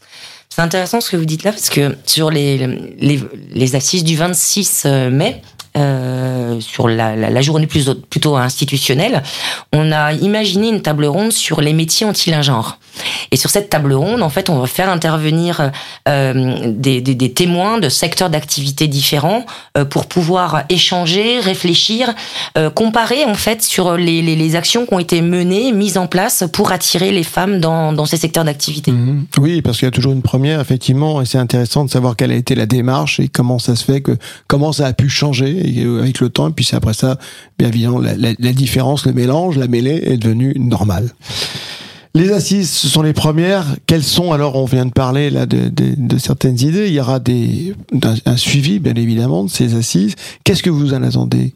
C'est 0.55 0.61
intéressant 0.61 1.01
ce 1.01 1.11
que 1.11 1.17
vous 1.17 1.25
dites 1.25 1.45
là, 1.45 1.53
parce 1.53 1.71
que 1.71 1.97
sur 2.05 2.31
les, 2.31 2.59
les, 2.99 3.21
les 3.55 3.75
assises 3.75 4.05
du 4.05 4.17
26 4.17 4.83
euh, 4.85 5.09
mai, 5.11 5.41
euh, 5.79 6.61
sur 6.61 6.87
la, 6.87 7.17
la, 7.17 7.41
journée 7.41 7.67
plus, 7.67 7.89
plutôt 8.11 8.37
institutionnelle, 8.37 9.23
on 9.73 9.91
a 9.91 10.13
imaginé 10.13 10.69
une 10.69 10.83
table 10.83 11.07
ronde 11.07 11.33
sur 11.33 11.63
les 11.63 11.73
métiers 11.73 12.05
anti-genre. 12.05 12.77
Et 13.31 13.37
sur 13.37 13.49
cette 13.49 13.71
table 13.71 13.95
ronde, 13.95 14.23
en 14.23 14.29
fait, 14.29 14.51
on 14.51 14.59
va 14.59 14.67
faire 14.67 14.91
intervenir 14.91 15.73
euh, 16.07 16.67
des, 16.67 17.01
des, 17.01 17.15
des, 17.15 17.33
témoins 17.33 17.79
de 17.79 17.89
secteurs 17.89 18.29
d'activité 18.29 18.87
différents 18.87 19.47
pour 19.89 20.05
pouvoir 20.05 20.65
échanger, 20.69 21.41
réfléchir, 21.41 22.13
comparer 22.75 23.25
en 23.25 23.33
fait 23.33 23.63
sur 23.63 23.97
les, 23.97 24.21
les, 24.21 24.37
les, 24.37 24.57
actions 24.57 24.85
qui 24.85 24.93
ont 24.93 24.99
été 24.99 25.23
menées, 25.23 25.73
mises 25.73 25.97
en 25.97 26.07
place 26.07 26.45
pour 26.53 26.73
attirer 26.73 27.13
les 27.13 27.25
femmes 27.25 27.61
dans, 27.61 27.95
dans 27.95 28.05
ces 28.05 28.19
secteurs 28.19 28.45
d'activité. 28.45 28.93
Mmh. 28.93 29.25
Oui, 29.39 29.63
parce 29.63 29.79
qu'il 29.79 29.87
y 29.87 29.89
a 29.89 29.93
toujours 29.93 30.13
une 30.13 30.21
première, 30.21 30.42
effectivement, 30.45 31.21
et 31.23 31.27
c'est 31.27 31.39
intéressant 31.39 31.85
de 31.85 31.91
savoir 31.91 32.17
quelle 32.17 32.33
a 32.33 32.35
été 32.35 32.55
la 32.55 32.67
démarche 32.67 33.21
et 33.21 33.29
comment 33.29 33.59
ça 33.59 33.77
se 33.77 33.85
fait 33.85 34.01
que 34.01 34.17
comment 34.47 34.73
ça 34.73 34.87
a 34.87 34.93
pu 34.93 35.09
changer 35.09 35.61
avec 36.01 36.21
le 36.21 36.29
temps. 36.29 36.49
Et 36.49 36.53
puis 36.53 36.69
après 36.73 36.95
ça, 36.95 37.19
bien 37.59 37.69
évidemment, 37.69 38.01
la, 38.01 38.53
différence, 38.53 39.07
le 39.07 39.13
mélange, 39.13 39.59
la 39.59 39.69
mêlée 39.69 40.03
est 40.05 40.17
devenue 40.17 40.55
normale. 40.59 41.11
Les 42.15 42.31
assises, 42.31 42.71
ce 42.71 42.89
sont 42.89 43.01
les 43.01 43.15
premières. 43.15 43.65
Quelles 43.87 44.03
sont 44.03 44.33
alors 44.33 44.57
On 44.57 44.67
vient 44.67 44.85
de 44.85 44.93
parler 44.93 45.31
là 45.31 45.47
de, 45.47 46.19
certaines 46.19 46.61
idées. 46.61 46.89
Il 46.89 46.93
y 46.93 47.01
aura 47.01 47.21
des 47.21 47.75
un, 48.27 48.37
suivi, 48.37 48.81
bien 48.81 48.95
évidemment, 48.95 49.45
de 49.45 49.51
ces 49.51 49.75
assises. 49.75 50.15
Qu'est-ce 50.45 50.63
que 50.63 50.69
vous 50.69 50.93
en 50.93 51.03
attendez 51.03 51.55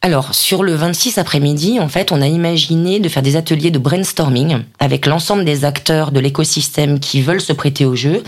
Alors 0.00 0.34
sur 0.34 0.62
le 0.62 0.74
26 0.74 1.18
après-midi, 1.18 1.80
en 1.80 1.88
fait, 1.88 2.12
on 2.12 2.22
a 2.22 2.28
imaginé 2.28 3.00
de 3.00 3.08
faire 3.08 3.24
des 3.24 3.34
ateliers 3.34 3.72
de 3.72 3.80
brainstorming 3.80 4.58
avec 4.78 5.06
l'ensemble 5.06 5.44
des 5.44 5.64
acteurs 5.64 6.12
de 6.12 6.20
l'écosystème 6.20 7.00
qui 7.00 7.20
veulent 7.20 7.40
se 7.40 7.52
prêter 7.52 7.84
au 7.84 7.96
jeu 7.96 8.22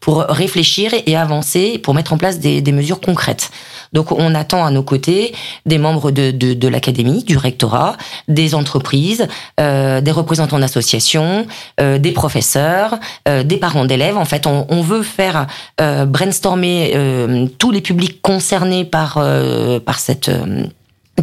pour 0.00 0.22
réfléchir 0.22 0.90
et 1.06 1.16
avancer, 1.16 1.78
pour 1.78 1.94
mettre 1.94 2.14
en 2.14 2.18
place 2.18 2.40
des, 2.40 2.72
mesures 2.72 3.00
concrètes. 3.00 3.52
Donc 3.92 4.10
on 4.10 4.34
attend 4.34 4.66
à 4.66 4.72
nos 4.72 4.82
côtés 4.82 5.32
des 5.66 5.78
membres 5.78 6.10
de, 6.10 6.32
de, 6.32 6.52
de 6.52 6.68
l'académie, 6.68 7.22
du 7.22 7.36
rectorat, 7.36 7.96
des 8.26 8.56
entreprises, 8.56 9.28
euh, 9.60 10.00
des 10.00 10.10
représentants 10.10 10.58
d'associations 10.58 10.95
associations, 10.96 11.46
euh, 11.80 11.98
des 11.98 12.12
professeurs, 12.12 12.98
euh, 13.28 13.42
des 13.42 13.58
parents 13.58 13.84
d'élèves. 13.84 14.16
En 14.16 14.24
fait, 14.24 14.46
on, 14.46 14.66
on 14.68 14.82
veut 14.82 15.02
faire 15.02 15.46
euh, 15.80 16.06
brainstormer 16.06 16.92
euh, 16.94 17.46
tous 17.58 17.70
les 17.70 17.80
publics 17.80 18.20
concernés 18.22 18.84
par 18.84 19.18
euh, 19.18 19.80
par 19.80 19.98
cette 19.98 20.28
euh, 20.28 20.64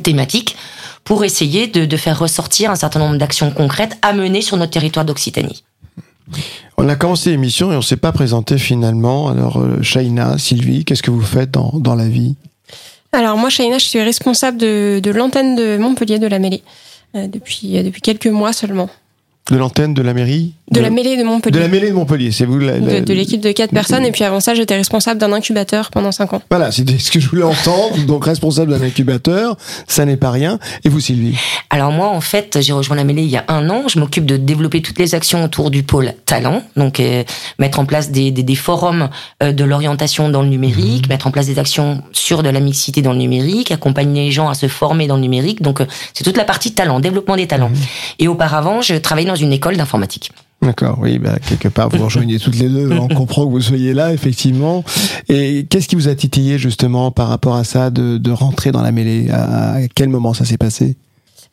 thématique 0.02 0.56
pour 1.04 1.24
essayer 1.24 1.68
de, 1.68 1.86
de 1.86 1.98
faire 1.98 2.18
ressortir 2.18 2.72
un 2.72 2.76
certain 2.76 3.00
nombre 3.00 3.18
d'actions 3.18 3.52
concrètes 3.52 3.98
à 4.02 4.14
mener 4.14 4.42
sur 4.42 4.58
notre 4.58 4.72
territoire 4.72 5.06
d'Occitanie. 5.06 5.64
On 6.78 6.88
a 6.90 6.96
commencé 6.96 7.30
l'émission 7.32 7.72
et 7.72 7.76
on 7.76 7.82
s'est 7.82 7.98
pas 7.98 8.12
présenté 8.12 8.58
finalement. 8.58 9.28
Alors, 9.28 9.62
Shaina, 9.82 10.38
Sylvie, 10.38 10.86
qu'est-ce 10.86 11.04
que 11.04 11.12
vous 11.12 11.22
faites 11.22 11.52
dans, 11.52 11.72
dans 11.76 11.96
la 11.96 12.08
vie? 12.08 12.36
Alors 13.12 13.38
moi, 13.38 13.50
Shaina, 13.50 13.78
je 13.78 13.86
suis 13.86 14.02
responsable 14.02 14.58
de, 14.58 15.00
de 15.04 15.12
l'antenne 15.12 15.56
de 15.56 15.78
Montpellier 15.78 16.18
de 16.18 16.28
la 16.28 16.40
mêlée 16.40 16.64
euh, 17.16 17.28
depuis, 17.28 17.84
depuis 17.84 18.02
quelques 18.02 18.28
mois 18.28 18.54
seulement. 18.54 18.90
De 19.52 19.58
l'antenne 19.58 19.94
de 19.94 20.02
la 20.02 20.14
mairie 20.14 20.54
De, 20.72 20.80
la 20.80 20.90
mêlée 20.90 21.18
de 21.18 21.24
Montpellier. 21.24 21.56
De 21.56 21.60
la 21.60 21.68
mêlée 21.68 21.90
de 21.90 21.94
Montpellier, 21.94 22.32
c'est 22.32 22.46
vous 22.46 22.58
la- 22.58 22.80
la- 22.80 23.00
de, 23.02 23.06
de 23.06 23.14
l'équipe 23.14 23.42
de 23.42 23.52
quatre 23.52 23.72
personnes. 23.72 24.06
Et 24.06 24.12
puis 24.12 24.24
avant 24.24 24.40
ça, 24.40 24.56
j'étais 24.56 24.76
responsable 24.76 25.20
d'un 25.20 25.32
incubateur 25.34 25.92
pendant 25.92 26.12
cinq 26.12 26.34
ans. 26.34 26.42
Voilà, 26.50 26.72
c'était 26.72 26.98
ce 26.98 27.12
que 27.12 27.20
je 27.20 27.28
voulais 27.30 27.44
entendre. 27.44 27.98
Donc, 28.06 28.26
responsable 28.26 28.72
d'un 28.72 28.84
incubateur, 28.86 29.58
ça 29.88 30.06
n'est 30.06 30.18
pas 30.18 30.32
rien. 30.32 30.60
Et 30.86 30.90
vous, 30.90 31.00
Sylvie 31.02 31.38
Alors 31.70 31.92
moi, 31.92 32.08
en 32.08 32.22
fait, 32.22 32.58
j'ai 32.62 32.74
rejoint 32.74 32.96
la 32.96 33.04
mêlée 33.04 33.24
il 33.24 33.30
y 33.30 33.38
a 33.38 33.44
un 33.50 33.70
an. 33.70 33.84
Je 33.88 34.00
m'occupe 34.00 34.26
de 34.26 34.38
développer 34.38 34.82
toutes 34.82 34.98
les 35.00 35.14
actions 35.16 35.44
autour 35.44 35.70
du 35.70 35.84
pôle 35.84 36.14
talent, 36.26 36.64
donc 36.78 37.00
euh, 37.00 37.24
mettre 37.60 37.80
en 37.80 37.86
place 37.86 38.10
des, 38.12 38.32
des, 38.32 38.44
des 38.44 38.56
forums 38.56 39.10
euh, 39.44 39.52
de 39.52 39.64
l'orientation 39.66 40.30
dans 40.30 40.42
le 40.42 40.48
numérique, 40.50 41.10
mettre 41.10 41.28
en 41.28 41.32
place 41.32 41.46
des 41.46 41.60
actions 41.60 42.02
sur 42.14 42.42
de 42.42 42.50
la 42.50 42.62
mixité 42.62 43.02
dans 43.02 43.12
le 43.12 43.20
numérique, 43.20 43.72
accompagner 43.72 44.26
les 44.26 44.32
gens 44.32 44.48
à 44.50 44.54
se 44.54 44.68
former 44.68 45.08
dans 45.08 45.16
le 45.16 45.22
numérique. 45.22 45.62
Donc 45.62 45.82
euh, 45.82 45.86
c'est 46.14 46.24
toute 46.24 46.38
la 46.38 46.46
partie 46.46 46.72
talent, 46.74 47.00
développement 47.02 47.36
des 47.36 47.48
talents. 47.48 47.72
Et 48.20 48.28
auparavant, 48.30 48.82
je 48.82 48.96
travaillais 48.96 49.28
dans 49.28 49.36
une 49.36 49.52
école 49.54 49.76
d'informatique. 49.78 50.32
D'accord, 50.64 50.98
oui, 51.02 51.20
bah, 51.20 51.38
quelque 51.48 51.68
part, 51.68 51.90
vous 51.94 52.04
rejoignez 52.04 52.40
toutes 52.40 52.58
les 52.58 52.70
deux. 52.70 52.92
On 52.92 53.08
comprend 53.08 53.46
que 53.46 53.52
vous 53.52 53.62
soyez 53.62 53.94
là, 53.94 54.14
effectivement. 54.14 54.84
Et 55.30 55.66
qu'est-ce 55.70 55.88
qui 55.88 55.96
vous 55.96 56.08
a 56.08 56.16
titillé, 56.16 56.58
justement, 56.58 57.12
par 57.12 57.28
rapport 57.28 57.56
à 57.56 57.64
ça, 57.64 57.90
de, 57.90 58.18
de 58.18 58.32
rentrer 58.32 58.72
dans 58.72 58.82
la 58.82 58.92
mêlée? 58.92 59.30
À, 59.32 59.80
quel 59.94 60.10
moment 60.10 60.34
ça 60.34 60.46
s'est 60.46 60.58
passé? 60.58 60.96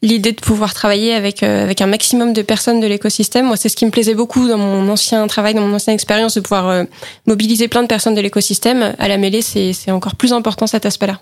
L'idée 0.02 0.32
de 0.32 0.40
pouvoir 0.40 0.72
travailler 0.72 1.12
avec, 1.12 1.42
euh, 1.42 1.64
avec 1.64 1.82
un 1.82 1.86
maximum 1.86 2.32
de 2.32 2.40
personnes 2.40 2.80
de 2.80 2.86
l'écosystème, 2.86 3.46
moi, 3.46 3.56
c'est 3.56 3.68
ce 3.68 3.76
qui 3.76 3.84
me 3.84 3.90
plaisait 3.90 4.14
beaucoup 4.14 4.48
dans 4.48 4.56
mon 4.56 4.88
ancien 4.88 5.26
travail, 5.26 5.52
dans 5.52 5.66
mon 5.66 5.74
ancienne 5.74 5.94
expérience, 5.94 6.34
de 6.36 6.40
pouvoir 6.40 6.68
euh, 6.68 6.84
mobiliser 7.26 7.68
plein 7.68 7.82
de 7.82 7.88
personnes 7.88 8.14
de 8.14 8.20
l'écosystème. 8.20 8.94
À 8.98 9.08
la 9.08 9.18
mêlée, 9.18 9.42
c'est 9.42 9.74
c'est 9.74 9.90
encore 9.90 10.16
plus 10.16 10.32
important 10.32 10.66
cet 10.66 10.86
aspect-là. 10.86 11.20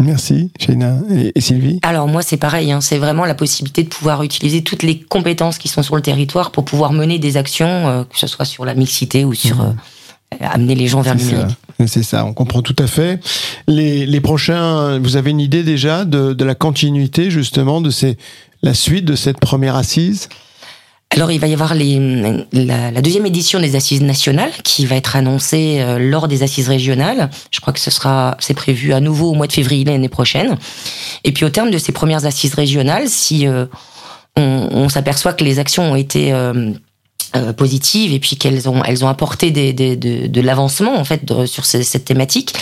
Mhm. 0.00 0.06
Merci, 0.06 0.50
Shaina. 0.58 0.98
Et, 1.10 1.32
et 1.34 1.40
Sylvie 1.40 1.78
Alors 1.82 2.08
moi, 2.08 2.22
c'est 2.22 2.36
pareil. 2.36 2.72
Hein, 2.72 2.80
c'est 2.80 2.98
vraiment 2.98 3.24
la 3.24 3.34
possibilité 3.34 3.82
de 3.82 3.88
pouvoir 3.88 4.22
utiliser 4.22 4.62
toutes 4.62 4.82
les 4.82 4.98
compétences 4.98 5.58
qui 5.58 5.68
sont 5.68 5.82
sur 5.82 5.96
le 5.96 6.02
territoire 6.02 6.50
pour 6.50 6.64
pouvoir 6.64 6.92
mener 6.92 7.18
des 7.18 7.36
actions, 7.36 7.88
euh, 7.88 8.04
que 8.04 8.18
ce 8.18 8.26
soit 8.26 8.44
sur 8.44 8.64
la 8.64 8.74
mixité 8.74 9.24
ou 9.24 9.34
sur 9.34 9.60
euh, 9.60 9.70
amener 10.40 10.74
les 10.74 10.86
gens 10.86 11.02
vers 11.02 11.14
le 11.14 11.20
numérique. 11.22 11.56
C'est 11.86 12.02
ça, 12.02 12.24
on 12.24 12.34
comprend 12.34 12.62
tout 12.62 12.76
à 12.78 12.86
fait. 12.86 13.20
Les, 13.66 14.04
les 14.06 14.20
prochains, 14.20 14.98
vous 14.98 15.16
avez 15.16 15.30
une 15.30 15.40
idée 15.40 15.62
déjà 15.62 16.04
de, 16.04 16.34
de 16.34 16.44
la 16.44 16.54
continuité, 16.54 17.30
justement, 17.30 17.80
de 17.80 17.90
ces, 17.90 18.18
la 18.62 18.74
suite 18.74 19.04
de 19.04 19.16
cette 19.16 19.38
première 19.38 19.76
assise? 19.76 20.28
Alors, 21.12 21.32
il 21.32 21.40
va 21.40 21.48
y 21.48 21.52
avoir 21.52 21.74
les, 21.74 21.98
la, 22.52 22.92
la 22.92 23.02
deuxième 23.02 23.26
édition 23.26 23.58
des 23.58 23.74
assises 23.74 24.00
nationales 24.00 24.52
qui 24.62 24.86
va 24.86 24.94
être 24.94 25.16
annoncée 25.16 25.78
euh, 25.80 25.98
lors 25.98 26.28
des 26.28 26.44
assises 26.44 26.68
régionales. 26.68 27.30
Je 27.50 27.60
crois 27.60 27.72
que 27.72 27.80
ce 27.80 27.90
sera, 27.90 28.36
c'est 28.38 28.54
prévu 28.54 28.92
à 28.92 29.00
nouveau 29.00 29.30
au 29.30 29.34
mois 29.34 29.48
de 29.48 29.52
février 29.52 29.84
l'année 29.84 30.08
prochaine. 30.08 30.56
Et 31.24 31.32
puis, 31.32 31.44
au 31.44 31.50
terme 31.50 31.72
de 31.72 31.78
ces 31.78 31.90
premières 31.90 32.26
assises 32.26 32.54
régionales, 32.54 33.08
si 33.08 33.48
euh, 33.48 33.66
on, 34.36 34.68
on 34.70 34.88
s'aperçoit 34.88 35.32
que 35.32 35.42
les 35.42 35.58
actions 35.58 35.90
ont 35.90 35.96
été 35.96 36.32
euh, 36.32 36.70
euh, 37.34 37.52
positives 37.52 38.12
et 38.12 38.20
puis 38.20 38.36
qu'elles 38.36 38.68
ont 38.68 38.84
elles 38.84 39.04
ont 39.04 39.08
apporté 39.08 39.50
des, 39.50 39.72
des- 39.72 39.96
de, 39.96 40.28
de 40.28 40.40
l'avancement 40.40 40.96
en 40.96 41.04
fait 41.04 41.22
sur 41.46 41.64
cette 41.64 42.04
thématique, 42.04 42.54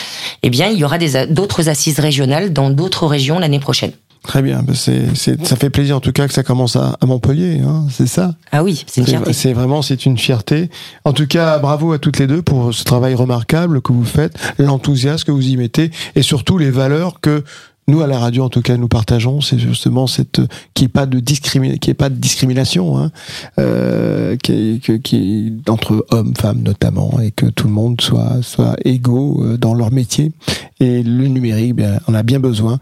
eh 0.43 0.49
bien, 0.49 0.69
il 0.69 0.79
y 0.79 0.85
aura 0.85 0.97
d'autres 1.27 1.69
assises 1.69 2.01
régionales 2.01 2.55
dans 2.55 2.71
d'autres 2.71 3.07
régions 3.07 3.39
l'année 3.39 3.61
prochaine. 3.61 3.93
Très 4.29 4.43
bien, 4.43 4.63
bah, 4.63 4.75
c'est, 4.75 5.17
ça 5.17 5.57
fait 5.57 5.71
plaisir 5.71 5.97
en 5.97 6.01
tout 6.01 6.13
cas 6.13 6.29
que 6.29 6.35
ça 6.35 6.43
commence 6.43 6.77
à, 6.77 6.99
à 7.01 7.07
Montpellier, 7.07 7.63
hein, 7.67 7.87
c'est 7.91 8.07
ça? 8.07 8.35
Ah 8.53 8.63
oui, 8.63 8.85
c'est 8.87 9.01
une 9.01 9.07
fierté. 9.07 9.33
C'est 9.33 9.55
vraiment, 9.55 9.81
c'est 9.81 10.05
une 10.05 10.19
fierté. 10.19 10.69
En 11.07 11.15
tout 11.15 11.27
cas, 11.27 11.59
bravo 11.59 11.95
à 11.95 11.99
toutes 11.99 12.19
les 12.19 12.27
deux 12.27 12.43
pour 12.43 12.75
ce 12.75 12.85
travail 12.85 13.15
remarquable 13.15 13.81
que 13.81 13.91
vous 13.91 14.05
faites, 14.05 14.37
l'enthousiasme 14.59 15.25
que 15.25 15.33
vous 15.33 15.49
y 15.49 15.57
mettez 15.57 15.91
et 16.15 16.21
surtout 16.21 16.59
les 16.59 16.71
valeurs 16.71 17.23
que 17.23 17.43
nous 17.89 18.03
à 18.03 18.07
la 18.07 18.19
radio 18.19 18.45
en 18.45 18.49
tout 18.49 18.63
cas 18.63 18.77
nous 18.77 18.87
partageons. 18.87 19.41
C'est 19.41 19.59
justement 19.59 20.07
cette 20.07 20.41
qui 20.75 20.85
est 20.85 20.89
pas 20.89 21.07
de 21.07 21.19
discrimination, 21.19 21.79
qui 21.79 21.91
est 21.91 21.95
pas 21.95 22.11
de 22.11 22.15
discrimination, 22.15 22.99
hein, 22.99 23.11
euh, 23.59 24.37
qui 24.37 24.81
est, 24.87 25.03
qui 25.03 25.57
est 25.67 25.71
entre 25.71 26.07
hommes, 26.11 26.35
femmes 26.37 26.63
notamment, 26.63 27.19
et 27.21 27.33
que 27.33 27.47
tout 27.47 27.67
le 27.67 27.73
monde 27.73 28.01
soit 28.01 28.43
soit 28.43 28.77
égaux 28.85 29.43
euh, 29.43 29.57
dans 29.57 29.75
leur 29.75 29.91
métier. 29.91 30.33
Et 30.81 31.03
le 31.03 31.27
numérique, 31.27 31.75
bien, 31.75 31.99
on 32.07 32.15
a 32.15 32.23
bien 32.23 32.39
besoin. 32.39 32.79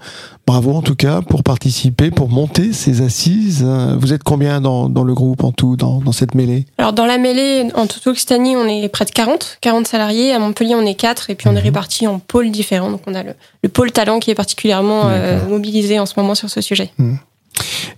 Bravo 0.47 0.75
en 0.75 0.83
tout 0.83 0.95
cas 0.95 1.23
pour 1.23 1.43
participer, 1.43 2.11
pour 2.11 2.29
monter 2.29 2.73
ces 2.73 3.01
assises. 3.01 3.67
Vous 3.99 4.13
êtes 4.13 4.23
combien 4.23 4.61
dans, 4.61 4.89
dans 4.89 5.03
le 5.03 5.15
groupe 5.15 5.43
en 5.43 5.51
tout, 5.51 5.77
dans, 5.77 6.01
dans 6.01 6.13
cette 6.13 6.35
mêlée? 6.35 6.67
Alors 6.79 6.93
dans 6.93 7.07
la 7.07 7.19
mêlée, 7.19 7.67
en 7.75 7.87
toute 7.87 8.07
Occitanie, 8.07 8.55
on 8.55 8.67
est 8.67 8.89
près 8.89 9.07
de 9.07 9.11
40, 9.11 9.59
40 9.61 9.87
salariés. 9.89 10.33
À 10.33 10.39
Montpellier, 10.39 10.75
on 10.77 10.87
est 10.87 10.95
4 10.95 11.31
et 11.31 11.35
puis 11.35 11.49
on 11.49 11.57
est 11.57 11.61
répartis 11.61 12.07
en 12.07 12.19
pôles 12.19 12.51
différents. 12.51 12.91
Donc 12.91 13.01
on 13.07 13.15
a 13.15 13.25
le, 13.25 13.33
le 13.63 13.69
pôle 13.69 13.91
talent 13.91 14.21
qui 14.21 14.31
est 14.31 14.37
particulièrement 14.37 14.96
euh, 15.07 15.47
mobilisé 15.49 15.99
en 15.99 16.07
ce 16.07 16.15
moment 16.17 16.35
sur 16.35 16.51
ce 16.51 16.61
sujet. 16.61 16.91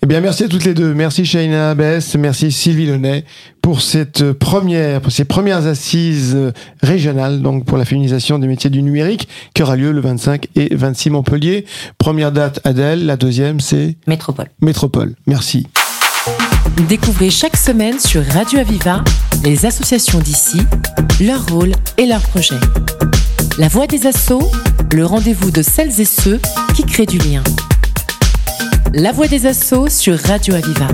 Eh 0.02 0.06
bien, 0.06 0.20
merci 0.20 0.44
à 0.44 0.48
toutes 0.48 0.64
les 0.64 0.74
deux. 0.74 0.94
Merci 0.94 1.24
Shaina 1.24 1.70
Abès, 1.70 2.00
merci 2.16 2.52
Sylvie 2.52 2.86
Launay 2.86 3.24
pour 3.60 3.80
cette 3.82 4.32
première, 4.32 5.00
pour 5.00 5.10
ces 5.10 5.24
premières 5.24 5.66
assises 5.66 6.34
euh, 6.36 6.52
régionales, 6.82 7.42
donc 7.42 7.64
pour 7.64 7.76
la 7.76 7.84
féminisation 7.84 8.38
des 8.38 8.46
métiers 8.46 8.70
du 8.70 8.82
numérique, 8.82 9.28
qui 9.54 9.62
aura 9.62 9.76
lieu 9.76 9.90
le 9.90 10.00
25 10.00 10.46
et 10.54 10.74
26 10.74 11.10
Montpellier. 11.10 11.66
Première 11.98 12.32
date 12.32 12.60
Adèle, 12.64 13.06
la 13.06 13.16
deuxième 13.16 13.60
c'est 13.60 13.96
Métropole. 14.06 14.46
Métropole. 14.60 15.14
Merci. 15.26 15.66
Découvrez 16.88 17.30
chaque 17.30 17.56
semaine 17.56 17.98
sur 17.98 18.24
Radio 18.24 18.60
Aviva 18.60 19.02
les 19.44 19.66
associations 19.66 20.18
d'ici, 20.20 20.60
leur 21.20 21.46
rôle 21.48 21.72
et 21.96 22.06
leurs 22.06 22.22
projets. 22.22 22.56
La 23.58 23.66
voix 23.66 23.88
des 23.88 24.06
assauts, 24.06 24.52
le 24.94 25.04
rendez-vous 25.04 25.50
de 25.50 25.62
celles 25.62 26.00
et 26.00 26.04
ceux 26.04 26.40
qui 26.76 26.84
créent 26.84 27.06
du 27.06 27.18
lien. 27.18 27.42
La 28.94 29.10
voix 29.10 29.26
des 29.26 29.46
assauts 29.46 29.88
sur 29.88 30.16
Radio 30.16 30.54
Aviva. 30.54 30.86